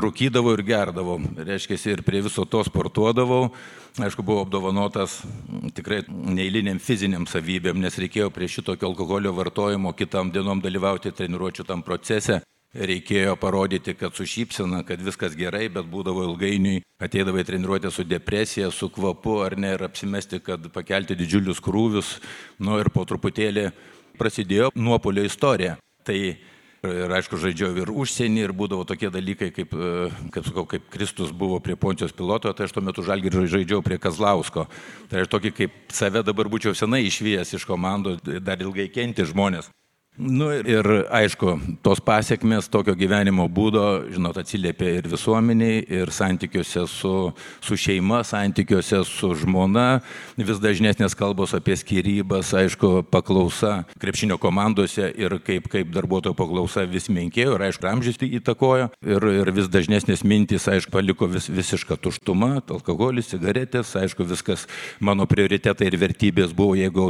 rūkydavau 0.05 0.53
ir 0.55 0.63
gerdavau. 0.69 1.17
Reiškia, 1.19 1.79
ir 1.91 2.05
prie 2.07 2.21
viso 2.23 2.45
to 2.47 2.61
sportuodavau. 2.63 3.49
Aišku, 3.99 4.23
buvau 4.23 4.47
apdovanotas 4.47 5.19
tikrai 5.75 6.05
neįliniam 6.07 6.79
fiziniam 6.79 7.27
savybėm, 7.27 7.83
nes 7.83 7.99
reikėjo 7.99 8.31
prie 8.31 8.47
šitokio 8.47 8.93
alkoholio 8.93 9.35
vartojimo 9.35 9.91
kitam 9.99 10.31
dienom 10.31 10.63
dalyvauti 10.63 11.11
treniruočių 11.19 11.67
tam 11.67 11.83
procese. 11.83 12.39
Reikėjo 12.73 13.35
parodyti, 13.37 13.93
kad 14.01 14.17
su 14.17 14.25
šypsena, 14.25 14.81
kad 14.89 15.03
viskas 15.05 15.35
gerai, 15.37 15.67
bet 15.69 15.91
būdavo 15.93 16.23
ilgainiui, 16.31 16.79
ateidavai 17.05 17.45
treniruotę 17.45 17.91
su 17.93 18.07
depresija, 18.09 18.71
su 18.73 18.89
kvapu 18.89 19.43
ar 19.45 19.59
ne, 19.61 19.75
ir 19.77 19.85
apsimesti, 19.85 20.41
kad 20.41 20.71
pakelti 20.73 21.19
didžiulius 21.19 21.61
krūvius. 21.61 22.15
Nu 22.57 22.79
ir 22.81 22.89
po 22.95 23.05
truputėlį 23.05 23.67
prasidėjo 24.17 24.71
nuopolio 24.73 25.27
istorija. 25.29 25.77
Tai 26.07 26.17
ir 26.17 27.13
aišku, 27.19 27.37
žaidžiau 27.39 27.77
ir 27.79 27.93
užsienį, 27.93 28.47
ir 28.47 28.57
būdavo 28.57 28.87
tokie 28.89 29.13
dalykai, 29.13 29.51
kaip, 29.55 29.77
e, 29.77 30.09
kaip, 30.33 30.49
sakau, 30.49 30.65
kaip 30.73 30.89
Kristus 30.91 31.31
buvo 31.31 31.61
prie 31.61 31.77
Poncijos 31.77 32.17
piloto, 32.17 32.51
tai 32.57 32.67
aš 32.67 32.75
tuo 32.75 32.83
metu 32.83 33.05
žalgį 33.07 33.37
žaidžiau 33.53 33.85
prie 33.85 34.01
Kazlausko. 34.03 34.65
Tai 35.13 35.23
aš 35.23 35.31
tokį 35.31 35.53
kaip 35.61 35.77
save 35.93 36.25
dabar 36.27 36.49
būčiau 36.49 36.75
senai 36.75 37.05
išvijęs 37.07 37.55
iš 37.61 37.69
komandų, 37.69 38.17
dar 38.41 38.65
ilgai 38.65 38.89
kenti 38.89 39.29
žmonės. 39.29 39.71
Nu 40.13 40.51
ir 40.53 40.85
aišku, 41.09 41.55
tos 41.81 41.97
pasiekmes 42.05 42.67
tokio 42.69 42.93
gyvenimo 42.93 43.47
būdo, 43.49 44.11
žinot, 44.13 44.37
atsiliepia 44.37 44.99
ir 44.99 45.07
visuomeniai, 45.09 45.79
ir 45.89 46.11
santykiuose 46.13 46.83
su, 46.85 47.13
su 47.65 47.79
šeima, 47.81 48.19
santykiuose 48.21 49.01
su 49.09 49.31
žmona, 49.41 50.03
vis 50.37 50.61
dažnesnės 50.61 51.17
kalbos 51.17 51.55
apie 51.57 51.79
skirybas, 51.81 52.51
aišku, 52.61 53.07
paklausa 53.09 53.87
krepšinio 54.03 54.37
komandose 54.43 55.09
ir 55.17 55.39
kaip, 55.47 55.71
kaip 55.73 55.89
darbuotojo 55.97 56.37
paklausa 56.37 56.85
vis 56.85 57.09
menkėjo, 57.09 57.57
ir 57.57 57.65
aišku, 57.71 57.89
amžius 57.89 58.21
tai 58.21 58.29
įtakojo, 58.37 58.91
ir, 59.01 59.29
ir 59.39 59.53
vis 59.57 59.73
dažnesnės 59.73 60.27
mintys, 60.29 60.69
aišku, 60.69 60.93
paliko 60.93 61.31
vis, 61.33 61.49
visišką 61.49 61.97
tuštumą, 62.05 62.51
alkoholis, 62.77 63.33
cigaretės, 63.33 63.97
aišku, 63.97 64.29
viskas 64.29 64.69
mano 65.01 65.25
prioritetai 65.25 65.89
ir 65.89 65.97
vertybės 66.05 66.53
buvo, 66.53 66.77
jeigu 66.77 67.09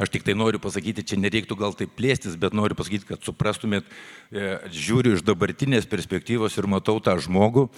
aš 0.00 0.16
tik 0.16 0.24
tai 0.24 0.32
noriu 0.32 0.64
pasakyti, 0.64 1.04
čia 1.12 1.20
nereiktų 1.20 1.60
gal 1.60 1.76
taip 1.76 1.92
plėstis, 2.00 2.37
bet 2.40 2.56
noriu 2.56 2.76
pasakyti, 2.78 3.08
kad 3.08 3.24
suprastumėt, 3.26 3.88
e, 4.30 4.56
žiūriu 4.74 5.16
iš 5.16 5.24
dabartinės 5.26 5.88
perspektyvos 5.90 6.56
ir 6.58 6.70
matau 6.70 6.98
tą 7.02 7.16
žmogų, 7.20 7.68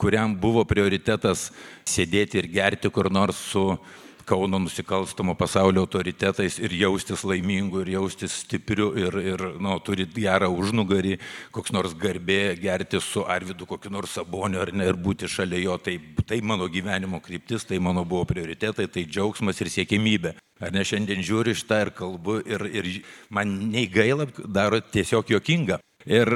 kuriam 0.00 0.36
buvo 0.38 0.64
prioritetas 0.68 1.50
sėdėti 1.88 2.42
ir 2.42 2.50
gerti 2.52 2.90
kur 2.92 3.10
nors 3.12 3.38
su 3.52 3.76
Kauno 4.32 4.58
nusikalstamo 4.58 5.34
pasaulio 5.36 5.82
autoritetais 5.84 6.54
ir 6.64 6.72
jaustis 6.72 7.20
laimingu, 7.28 7.82
ir 7.82 7.90
jaustis 7.98 8.38
stipriu, 8.46 8.86
ir, 8.96 9.18
ir 9.20 9.42
nu, 9.60 9.74
turi 9.84 10.06
gerą 10.08 10.48
užnugarį, 10.48 11.18
koks 11.52 11.74
nors 11.76 11.92
garbė 12.00 12.54
gerti 12.62 13.00
su 13.04 13.26
Arvidu 13.28 13.68
kokiu 13.68 13.92
nors 13.92 14.14
saboniu 14.16 14.62
ar 14.62 14.72
ne, 14.72 14.86
ir 14.88 14.96
būti 14.96 15.28
šalia 15.28 15.60
jo. 15.66 15.76
Tai, 15.84 15.98
tai 16.24 16.40
mano 16.40 16.70
gyvenimo 16.72 17.20
kryptis, 17.20 17.68
tai 17.68 17.76
mano 17.76 18.06
buvo 18.08 18.24
prioritetai, 18.32 18.88
tai 18.88 19.04
džiaugsmas 19.04 19.60
ir 19.60 19.72
siekimybė. 19.76 20.32
Ar 20.64 20.72
ne 20.72 20.80
šiandien 20.86 21.20
žiūriu 21.20 21.52
iš 21.52 21.66
tą 21.68 21.82
ir 21.84 21.92
kalbu 21.92 22.38
ir, 22.48 22.64
ir 22.72 22.90
man 23.28 23.52
nei 23.68 23.84
gaila, 23.92 24.30
daro 24.48 24.80
tiesiog 24.80 25.28
jokinga. 25.36 25.82
Ir 26.10 26.28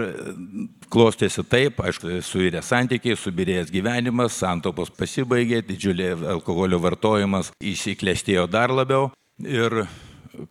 klostėsi 0.92 1.42
taip, 1.50 1.80
aišku, 1.82 2.20
suirė 2.22 2.62
santykiai, 2.62 3.18
subirėjęs 3.18 3.72
gyvenimas, 3.74 4.38
santopos 4.38 4.92
pasibaigė, 4.94 5.62
didžiulė 5.66 6.12
alkoholio 6.36 6.78
vartojimas 6.82 7.52
įsiklėstėjo 7.60 8.46
dar 8.50 8.74
labiau. 8.74 9.10
Ir 9.42 9.82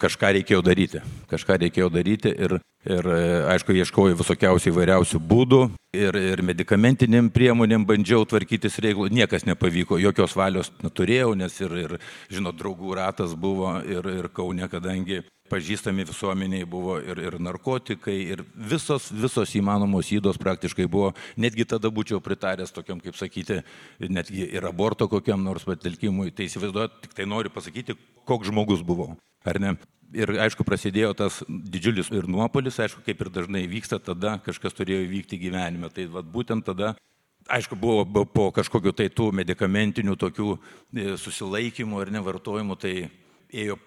kažką 0.02 0.32
reikėjo 0.40 0.62
daryti. 0.66 1.02
Kažką 1.32 1.60
reikėjo 1.64 1.90
daryti 1.94 2.32
ir, 2.32 2.58
ir 2.86 3.10
aišku, 3.54 3.76
ieškojau 3.76 4.18
visokiausių 4.22 4.72
įvairiausių 4.72 5.22
būdų 5.32 5.62
ir, 5.98 6.18
ir 6.34 6.44
medicamentinėm 6.46 7.30
priemonėm 7.36 7.86
bandžiau 7.88 8.26
tvarkytis 8.30 8.80
reikalų. 8.84 9.12
Niekas 9.16 9.48
nepavyko, 9.50 10.00
jokios 10.02 10.36
valios 10.38 10.72
neturėjau, 10.84 11.34
nes 11.38 11.62
ir, 11.62 11.78
ir 11.86 11.96
žinot, 12.34 12.58
draugų 12.60 12.98
ratas 13.00 13.38
buvo 13.38 13.78
ir, 13.84 14.12
ir 14.20 14.30
Kaune, 14.36 14.68
kadangi 14.72 15.24
pažįstami 15.50 16.06
visuomeniai 16.10 16.66
buvo 16.66 16.98
ir, 17.04 17.20
ir 17.22 17.38
narkotikai, 17.42 18.16
ir 18.34 18.42
visos, 18.56 19.12
visos 19.14 19.54
įmanomos 19.58 20.10
įdos 20.16 20.40
praktiškai 20.42 20.88
buvo, 20.90 21.12
netgi 21.38 21.68
tada 21.70 21.92
būčiau 21.94 22.22
pritaręs 22.24 22.74
tokiam, 22.74 23.02
kaip 23.04 23.18
sakyti, 23.20 23.62
netgi 24.02 24.48
ir 24.48 24.66
aborto 24.66 25.08
kokiam 25.12 25.44
nors 25.46 25.68
patelkimui. 25.68 26.34
Tai 26.36 26.50
įsivaizduojat, 26.50 27.00
tik 27.06 27.14
tai 27.18 27.30
noriu 27.30 27.54
pasakyti, 27.54 27.98
koks 28.26 28.50
žmogus 28.50 28.82
buvau, 28.86 29.14
ar 29.52 29.62
ne? 29.62 29.76
Ir 30.16 30.32
aišku, 30.46 30.64
prasidėjo 30.64 31.12
tas 31.18 31.42
didžiulis 31.50 32.12
ir 32.14 32.28
nuopolis, 32.32 32.78
aišku, 32.80 33.02
kaip 33.04 33.20
ir 33.24 33.32
dažnai 33.36 33.66
vyksta, 33.68 34.00
tada 34.00 34.38
kažkas 34.46 34.78
turėjo 34.78 35.02
įvykti 35.04 35.40
gyvenime. 35.42 35.90
Tai 35.92 36.06
vat, 36.14 36.30
būtent 36.32 36.64
tada 36.68 36.94
Aišku, 37.46 37.78
buvo 37.78 38.26
po 38.26 38.48
kažkokiu 38.50 38.90
tai 38.98 39.06
tų 39.14 39.28
medicamentinių 39.38 40.16
tokių 40.18 40.48
e, 40.56 41.12
susilaikymų 41.22 42.00
ar 42.02 42.10
nevartojimų, 42.16 42.78
tai 42.82 42.94
ėjo 43.54 43.78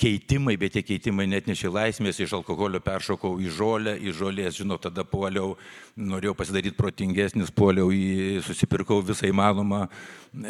keitimai, 0.00 0.56
bet 0.60 0.74
tie 0.76 0.82
keitimai 0.84 1.24
net 1.30 1.48
nešė 1.48 1.70
laisvės, 1.72 2.20
iš 2.20 2.34
alkoholio 2.36 2.80
peršokau 2.84 3.36
į 3.40 3.52
žolę, 3.56 3.96
į 3.96 4.12
žolės, 4.16 4.58
žinau, 4.60 4.76
tada 4.82 5.06
puoliau, 5.08 5.54
norėjau 5.96 6.34
pasidaryti 6.36 6.76
protingesnis, 6.76 7.52
puoliau 7.54 7.88
į, 7.94 8.42
susipirkau 8.44 9.00
visą 9.06 9.30
įmanomą 9.30 9.86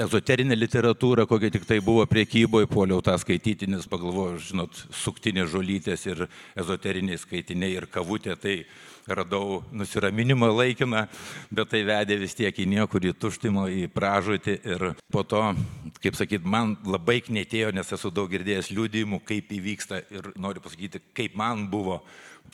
ezoterinę 0.06 0.56
literatūrą, 0.59 1.28
kokia 1.30 1.52
tik 1.54 1.66
tai 1.68 1.78
buvo 1.85 2.06
priekyboje, 2.11 2.66
puoliau 2.70 2.98
tą 3.06 3.14
skaityti, 3.22 3.70
nes 3.70 3.87
pagalvojau, 3.90 4.40
žinot, 4.48 4.82
suktinės 5.04 5.52
žolytės 5.54 6.09
ir 6.11 6.26
ezoteriniai 6.59 7.20
skaitiniai 7.22 7.78
ir 7.78 7.87
kavutė, 7.92 8.35
tai 8.40 8.59
radau 9.07 9.62
nusiraminimą 9.73 10.49
laikiną, 10.51 11.05
bet 11.55 11.71
tai 11.71 11.83
vedė 11.87 12.19
vis 12.21 12.35
tiek 12.37 12.55
į 12.55 12.66
niekur, 12.75 13.05
į 13.07 13.14
tuštimą, 13.21 13.66
į 13.71 13.87
pražūtį 13.95 14.57
ir 14.66 14.87
po 15.12 15.23
to, 15.23 15.42
kaip 16.03 16.19
sakyt, 16.19 16.47
man 16.47 16.77
labai 16.87 17.21
knėtėjo, 17.27 17.73
nes 17.77 17.92
esu 17.97 18.11
daug 18.14 18.31
girdėjęs 18.33 18.73
liūdėjimų, 18.75 19.23
kaip 19.27 19.53
įvyksta 19.55 20.03
ir 20.11 20.33
noriu 20.35 20.64
pasakyti, 20.64 21.03
kaip 21.16 21.38
man 21.38 21.69
buvo. 21.71 22.03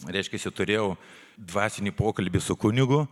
Reiškia, 0.09 0.51
turėjau 0.57 0.95
dvasinį 1.37 1.93
pokalbį 1.97 2.41
su 2.41 2.57
kunigu, 2.57 3.03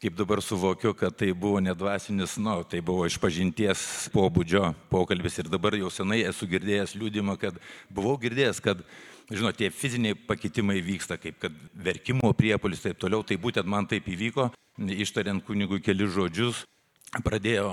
kaip 0.00 0.16
dabar 0.18 0.42
suvokiu, 0.42 0.92
kad 0.94 1.14
tai 1.16 1.32
buvo 1.32 1.60
nedvasinis, 1.62 2.36
nu, 2.42 2.58
tai 2.68 2.82
buvo 2.84 3.06
išpažinties 3.08 4.10
pobūdžio 4.14 4.72
pokalbis 4.92 5.38
ir 5.40 5.50
dabar 5.50 5.76
jau 5.78 5.90
senai 5.90 6.20
esu 6.28 6.48
girdėjęs 6.50 6.96
liūdimą, 6.98 7.38
kad 7.40 7.56
buvau 7.90 8.16
girdėjęs, 8.20 8.60
kad 8.62 8.82
žinot, 9.30 9.56
tie 9.58 9.70
fiziniai 9.74 10.14
pakitimai 10.14 10.78
vyksta, 10.84 11.18
kaip 11.20 11.40
kad 11.42 11.58
verkimo 11.74 12.32
priepolis, 12.36 12.84
taip 12.84 13.00
toliau, 13.02 13.24
tai 13.26 13.38
būtent 13.40 13.66
man 13.66 13.88
taip 13.90 14.06
įvyko, 14.08 14.50
ištariant 14.78 15.44
kunigui 15.46 15.82
keli 15.82 16.06
žodžius, 16.06 16.64
pradėjo, 17.24 17.68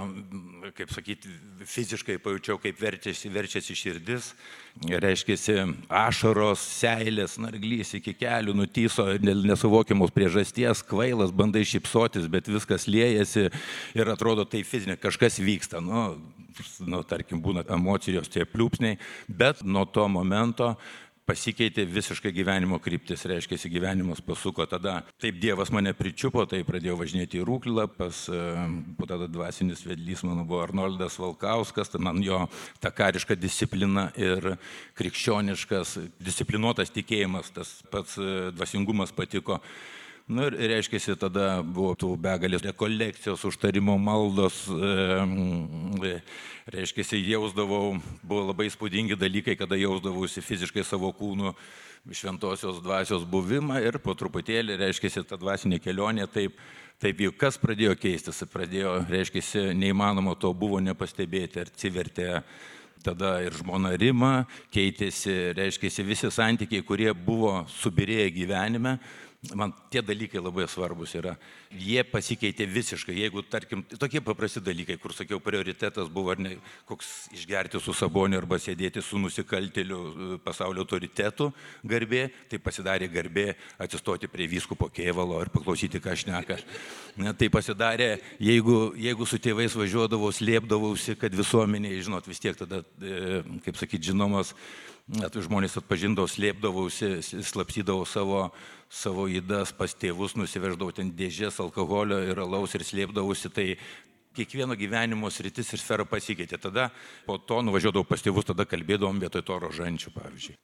kaip 0.78 0.92
sakyti, 0.94 1.32
fiziškai 1.68 2.20
pajaučiau, 2.22 2.60
kaip 2.62 2.78
verčiasi, 2.80 3.32
verčiasi 3.34 3.76
širdis, 3.76 4.30
reiškia, 4.88 5.66
ašaros, 5.90 6.62
seilės, 6.80 7.40
narglys 7.42 7.96
iki 7.98 8.14
kelių 8.22 8.56
nutyso 8.56 9.08
dėl 9.22 9.44
nesuvokiamos 9.50 10.14
priežasties, 10.16 10.84
kvailas, 10.88 11.34
bandai 11.36 11.66
šipsotis, 11.68 12.30
bet 12.32 12.52
viskas 12.52 12.88
liejasi 12.88 13.50
ir 13.98 14.14
atrodo 14.14 14.46
tai 14.46 14.64
fizinė, 14.68 15.00
kažkas 15.02 15.42
vyksta. 15.44 15.82
Nu, 15.84 16.22
nu, 16.86 17.04
tarkim, 17.04 17.42
būna 17.44 17.66
emocijos 17.74 18.30
tie 18.32 18.46
pliūpsniai, 18.46 19.00
bet 19.28 19.66
nuo 19.66 19.88
to 19.90 20.08
momento 20.08 20.76
pasikeitė 21.28 21.86
visiškai 21.88 22.34
gyvenimo 22.36 22.80
kryptis, 22.84 23.24
reiškia, 23.30 23.58
gyvenimas 23.72 24.22
pasuko 24.24 24.66
tada. 24.70 25.00
Taip 25.22 25.40
Dievas 25.42 25.72
mane 25.72 25.94
pričiupo, 25.96 26.44
tai 26.50 26.64
pradėjau 26.68 26.98
važinėti 27.00 27.40
į 27.40 27.46
Rūklą, 27.48 27.88
pas, 27.98 28.26
e, 28.28 28.44
po 28.98 29.08
tada 29.10 29.30
dvasinis 29.32 29.86
vedlys 29.88 30.26
mano 30.28 30.44
buvo 30.48 30.64
Arnoldas 30.66 31.18
Valkauskas, 31.22 31.94
tai 31.94 32.04
man 32.04 32.22
jo 32.24 32.44
ta 32.84 32.92
kariška 32.92 33.38
disciplina 33.40 34.10
ir 34.20 34.56
krikščioniškas, 35.00 35.98
disciplinuotas 36.20 36.92
tikėjimas, 36.96 37.54
tas 37.56 37.76
pats 37.92 38.20
e, 38.20 38.52
dvasingumas 38.56 39.16
patiko. 39.16 39.62
Nu, 40.26 40.46
ir 40.48 40.56
reiškia, 40.56 41.18
tada 41.20 41.58
buvo 41.68 41.98
tų 42.00 42.14
begalės 42.24 42.64
rekolekcijos, 42.64 43.42
užtarimo 43.44 43.98
maldos, 44.00 44.62
e, 44.72 46.14
reiškia, 46.72 47.04
jausdavau, 47.28 47.98
buvo 48.24 48.46
labai 48.54 48.70
spūdingi 48.72 49.18
dalykai, 49.20 49.58
kada 49.60 49.76
jausdavausi 49.76 50.40
fiziškai 50.40 50.86
savo 50.88 51.10
kūnu 51.12 51.52
šventosios 52.16 52.80
dvasios 52.80 53.26
buvimą 53.28 53.82
ir 53.84 53.98
po 54.00 54.16
truputėlį, 54.16 54.78
reiškia, 54.80 55.26
ta 55.28 55.36
dvasinė 55.36 55.82
kelionė 55.84 56.30
taip, 56.32 56.56
taip 57.04 57.20
jau 57.20 57.34
kas 57.36 57.60
pradėjo 57.60 57.98
keistis, 58.00 58.40
pradėjo, 58.54 59.02
reiškia, 59.12 59.74
neįmanoma 59.76 60.38
to 60.40 60.54
buvo 60.56 60.80
nepastebėti, 60.80 61.66
atsivertė 61.68 62.30
tada 63.04 63.42
ir 63.44 63.52
žmona 63.60 63.92
Rima, 64.00 64.46
keitėsi, 64.72 65.52
reiškia, 65.60 65.92
visi 66.08 66.32
santykiai, 66.32 66.88
kurie 66.88 67.12
buvo 67.12 67.66
subirėję 67.82 68.32
gyvenime, 68.32 68.98
man 69.52 69.74
tie 69.92 70.02
dalykai 70.06 70.40
labai 70.40 70.66
svarbus 70.72 71.14
yra. 71.20 71.34
Jie 71.76 72.04
pasikeitė 72.08 72.64
visiškai. 72.70 73.16
Jeigu, 73.18 73.44
tarkim, 73.44 73.82
tokie 74.00 74.22
paprasti 74.24 74.62
dalykai, 74.64 74.96
kur 75.02 75.12
sakiau, 75.16 75.42
prioritetas 75.44 76.08
buvo 76.14 76.32
ar 76.32 76.40
ne 76.40 76.54
koks 76.88 77.10
išgerti 77.36 77.82
su 77.84 77.96
saboniu 77.98 78.40
arba 78.40 78.60
sėdėti 78.62 79.04
su 79.04 79.20
nusikaltėliu 79.20 80.00
e, 80.00 80.30
pasaulio 80.46 80.86
autoritetu 80.86 81.50
garbė, 81.84 82.30
tai 82.52 82.62
pasidarė 82.64 83.10
garbė 83.12 83.50
atsistoti 83.84 84.32
prie 84.32 84.48
vyskupo 84.48 84.88
kėvalo 84.94 85.42
ir 85.44 85.52
paklausyti, 85.54 86.00
ką 86.04 86.16
aš 86.16 86.26
neka. 86.30 86.60
Tai 87.40 87.52
pasidarė, 87.54 88.10
jeigu, 88.42 88.94
jeigu 88.98 89.28
su 89.28 89.42
tėvais 89.44 89.76
važiuodavau, 89.78 90.32
slėpdavausi, 90.34 91.18
kad 91.20 91.36
visuomeniai, 91.36 92.00
žinot, 92.06 92.32
vis 92.32 92.40
tiek 92.42 92.58
tada, 92.58 92.82
e, 93.04 93.44
kaip 93.68 93.78
sakyti, 93.82 94.14
žinomas, 94.14 94.56
Net 95.12 95.36
žmonės 95.36 95.74
atpažindavo, 95.82 96.30
slėpdavausi, 96.32 97.18
slapstydavau 97.44 98.06
savo, 98.08 98.44
savo 98.88 99.26
įdas 99.28 99.74
pas 99.76 99.92
tėvus, 99.92 100.38
nusiveždavau 100.40 100.96
ten 100.96 101.10
dėžės 101.12 101.60
alkoholio 101.60 102.22
ir 102.24 102.40
alaus 102.40 102.72
ir 102.78 102.86
slėpdavausi. 102.88 103.52
Tai 103.52 103.66
kiekvieno 104.36 104.76
gyvenimo 104.80 105.30
sritis 105.32 105.72
ir 105.74 105.82
sfera 105.82 106.06
pasikeitė. 106.10 106.60
Tada 106.62 106.90
po 107.28 107.38
to 107.38 107.62
nuvažiuodavau 107.66 108.08
pas 108.08 108.22
tėvus, 108.24 108.48
tada 108.50 108.66
kalbėdavom 108.70 109.22
vietoj 109.22 109.46
to 109.48 109.60
rožančių, 109.64 110.14
pavyzdžiui. 110.18 110.58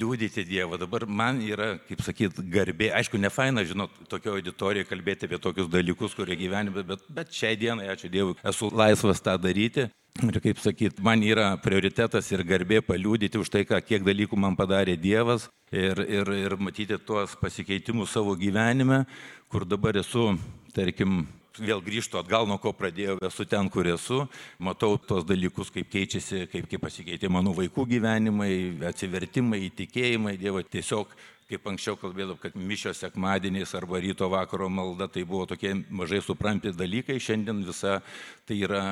Liūdėti 0.00 0.46
Dievą. 0.48 0.78
Dabar 0.80 1.06
man 1.06 1.42
yra, 1.44 1.74
kaip 1.88 2.02
sakyt, 2.06 2.40
garbė. 2.52 2.92
Aišku, 2.96 3.20
ne 3.20 3.30
faina, 3.32 3.64
žinot, 3.66 3.94
tokio 4.10 4.36
auditorijoje 4.38 4.88
kalbėti 4.88 5.28
apie 5.28 5.40
tokius 5.42 5.70
dalykus, 5.72 6.16
kurie 6.16 6.38
gyvenime, 6.40 6.84
bet, 6.86 7.06
bet 7.12 7.32
šiai 7.34 7.58
dienai, 7.60 7.90
ačiū 7.92 8.12
Dievui, 8.12 8.38
esu 8.46 8.70
laisvas 8.72 9.22
tą 9.24 9.36
daryti. 9.40 9.90
Ir 10.20 10.36
kaip 10.42 10.58
sakyt, 10.60 10.98
man 11.00 11.22
yra 11.24 11.54
prioritetas 11.62 12.26
ir 12.34 12.42
garbė 12.44 12.80
paliūdyti 12.84 13.38
už 13.40 13.48
tai, 13.52 13.62
ką, 13.64 13.78
kiek 13.86 14.02
dalykų 14.04 14.36
man 14.36 14.56
padarė 14.58 14.96
Dievas 15.00 15.46
ir, 15.72 16.02
ir, 16.02 16.28
ir 16.34 16.56
matyti 16.60 16.98
tuos 16.98 17.36
pasikeitimus 17.40 18.12
savo 18.12 18.34
gyvenime, 18.36 19.04
kur 19.48 19.64
dabar 19.64 19.96
esu, 20.02 20.34
tarkim, 20.76 21.22
vėl 21.58 21.82
grįžtu 21.82 22.20
atgal, 22.20 22.46
nuo 22.48 22.58
ko 22.62 22.72
pradėjau, 22.76 23.18
esu 23.26 23.46
ten, 23.48 23.68
kur 23.72 23.88
esu, 23.90 24.22
matau 24.62 24.94
tos 24.98 25.26
dalykus, 25.26 25.72
kaip 25.74 25.90
keičiasi, 25.90 26.46
kaip, 26.52 26.68
kaip 26.70 26.84
pasikeitė 26.84 27.30
mano 27.32 27.54
vaikų 27.56 27.88
gyvenimai, 27.96 28.52
atsivertimai, 28.92 29.64
įtikėjimai, 29.70 30.38
Dievo 30.40 30.62
tiesiog 30.62 31.12
kaip 31.50 31.66
anksčiau 31.66 31.96
kalbėdavau, 31.98 32.38
kad 32.38 32.54
mišios 32.54 33.00
sekmadieniais 33.02 33.72
arba 33.74 33.98
ryto 33.98 34.28
vakaro 34.30 34.68
malda, 34.70 35.08
tai 35.10 35.24
buvo 35.26 35.48
tokie 35.50 35.72
mažai 35.90 36.20
supranti 36.22 36.70
dalykai, 36.70 37.18
šiandien 37.18 37.64
visa 37.66 37.98
tai 38.46 38.60
yra 38.62 38.84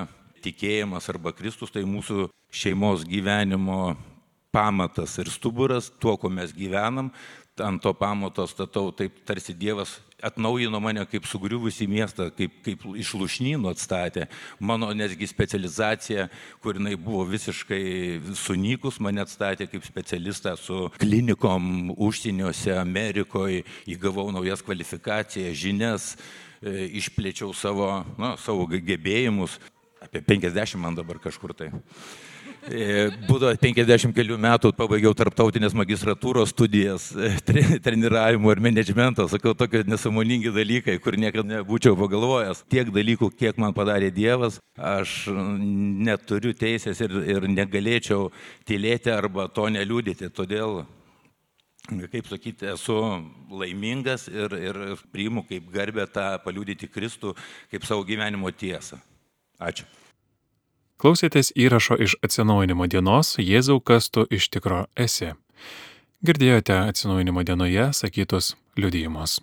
tikėjimas 0.42 1.07
arba 1.12 1.33
Kristus 1.38 1.71
tai 1.75 1.85
mūsų 1.87 2.29
šeimos 2.51 3.05
gyvenimo 3.07 3.94
pamatas 4.55 5.18
ir 5.21 5.31
stuburas, 5.31 5.90
tuo, 6.01 6.16
kuo 6.18 6.31
mes 6.33 6.55
gyvenam, 6.57 7.12
ant 7.64 7.83
to 7.83 7.92
pamato 7.97 8.47
statau, 8.49 8.92
taip 8.94 9.21
tarsi 9.27 9.55
Dievas 9.57 9.99
atnaujino 10.23 10.81
mane 10.83 11.05
kaip 11.07 11.27
sugriuvusi 11.31 11.87
miestą, 11.90 12.29
kaip, 12.35 12.57
kaip 12.64 12.83
iš 12.99 13.12
lušnynų 13.18 13.71
atstatė. 13.71 14.27
Mano 14.59 14.90
nesgi 14.97 15.29
specializacija, 15.31 16.27
kur 16.62 16.79
jinai 16.79 16.97
buvo 16.99 17.23
visiškai 17.29 18.35
sunykus, 18.38 18.99
mane 19.05 19.23
atstatė 19.23 19.68
kaip 19.71 19.87
specialistą 19.87 20.57
su 20.59 20.88
klinikom 20.99 21.92
užsieniuose, 21.94 22.75
Amerikoje, 22.79 23.64
įgavau 23.87 24.29
naujas 24.35 24.64
kvalifikacijas, 24.66 25.59
žinias, 25.59 26.12
e, 26.62 26.88
išplėčiau 26.99 27.55
savo, 27.55 27.90
na, 28.18 28.35
savo 28.42 28.66
gebėjimus 28.66 29.59
apie 30.03 30.23
50 30.23 30.79
man 30.83 30.99
dabar 30.99 31.18
kažkur 31.23 31.55
tai. 31.55 31.71
E, 32.66 33.09
būdavo 33.29 33.55
50 33.62 34.12
kelių 34.16 34.37
metų, 34.42 34.73
pabaigiau 34.77 35.14
tarptautinės 35.16 35.77
magistratūros 35.79 36.51
studijas, 36.53 37.09
e, 37.14 37.31
treniravimo 37.85 38.51
ir 38.53 38.61
menedžmento, 38.64 39.29
sakau, 39.31 39.55
tokie 39.57 39.85
nesamoningi 39.88 40.53
dalykai, 40.53 40.99
kur 41.01 41.16
niekada 41.16 41.61
nebūčiau 41.61 41.97
pagalvojęs. 41.99 42.64
Tiek 42.68 42.90
dalykų, 42.92 43.31
kiek 43.38 43.61
man 43.62 43.77
padarė 43.77 44.11
Dievas, 44.14 44.59
aš 44.77 45.31
neturiu 45.31 46.53
teisės 46.57 47.01
ir, 47.07 47.14
ir 47.37 47.49
negalėčiau 47.49 48.33
tylėti 48.68 49.14
arba 49.14 49.49
to 49.49 49.68
neliūdėti. 49.73 50.33
Todėl 50.35 50.83
kaip 52.12 52.27
sakyti, 52.29 52.68
esu 52.75 52.99
laimingas 53.49 54.27
ir, 54.29 54.53
ir 54.61 54.83
priimu 55.14 55.47
kaip 55.49 55.71
garbę 55.73 56.05
tą 56.12 56.35
paliūdyti 56.44 56.90
Kristų 56.92 57.33
kaip 57.73 57.87
savo 57.88 58.05
gyvenimo 58.05 58.53
tiesą. 58.53 59.01
Ačiū. 59.59 59.88
Klausėtės 60.99 61.53
įrašo 61.55 61.95
iš 62.03 62.17
atsinaujinimo 62.27 62.89
dienos 62.91 63.37
Jėzau, 63.39 63.79
kas 63.79 64.11
tu 64.11 64.25
iš 64.35 64.49
tikro 64.51 64.81
esi. 64.99 65.31
Girdėjote 66.27 66.75
atsinaujinimo 66.75 67.45
dienoje 67.47 67.93
sakytus 67.95 68.57
liudijimus. 68.75 69.39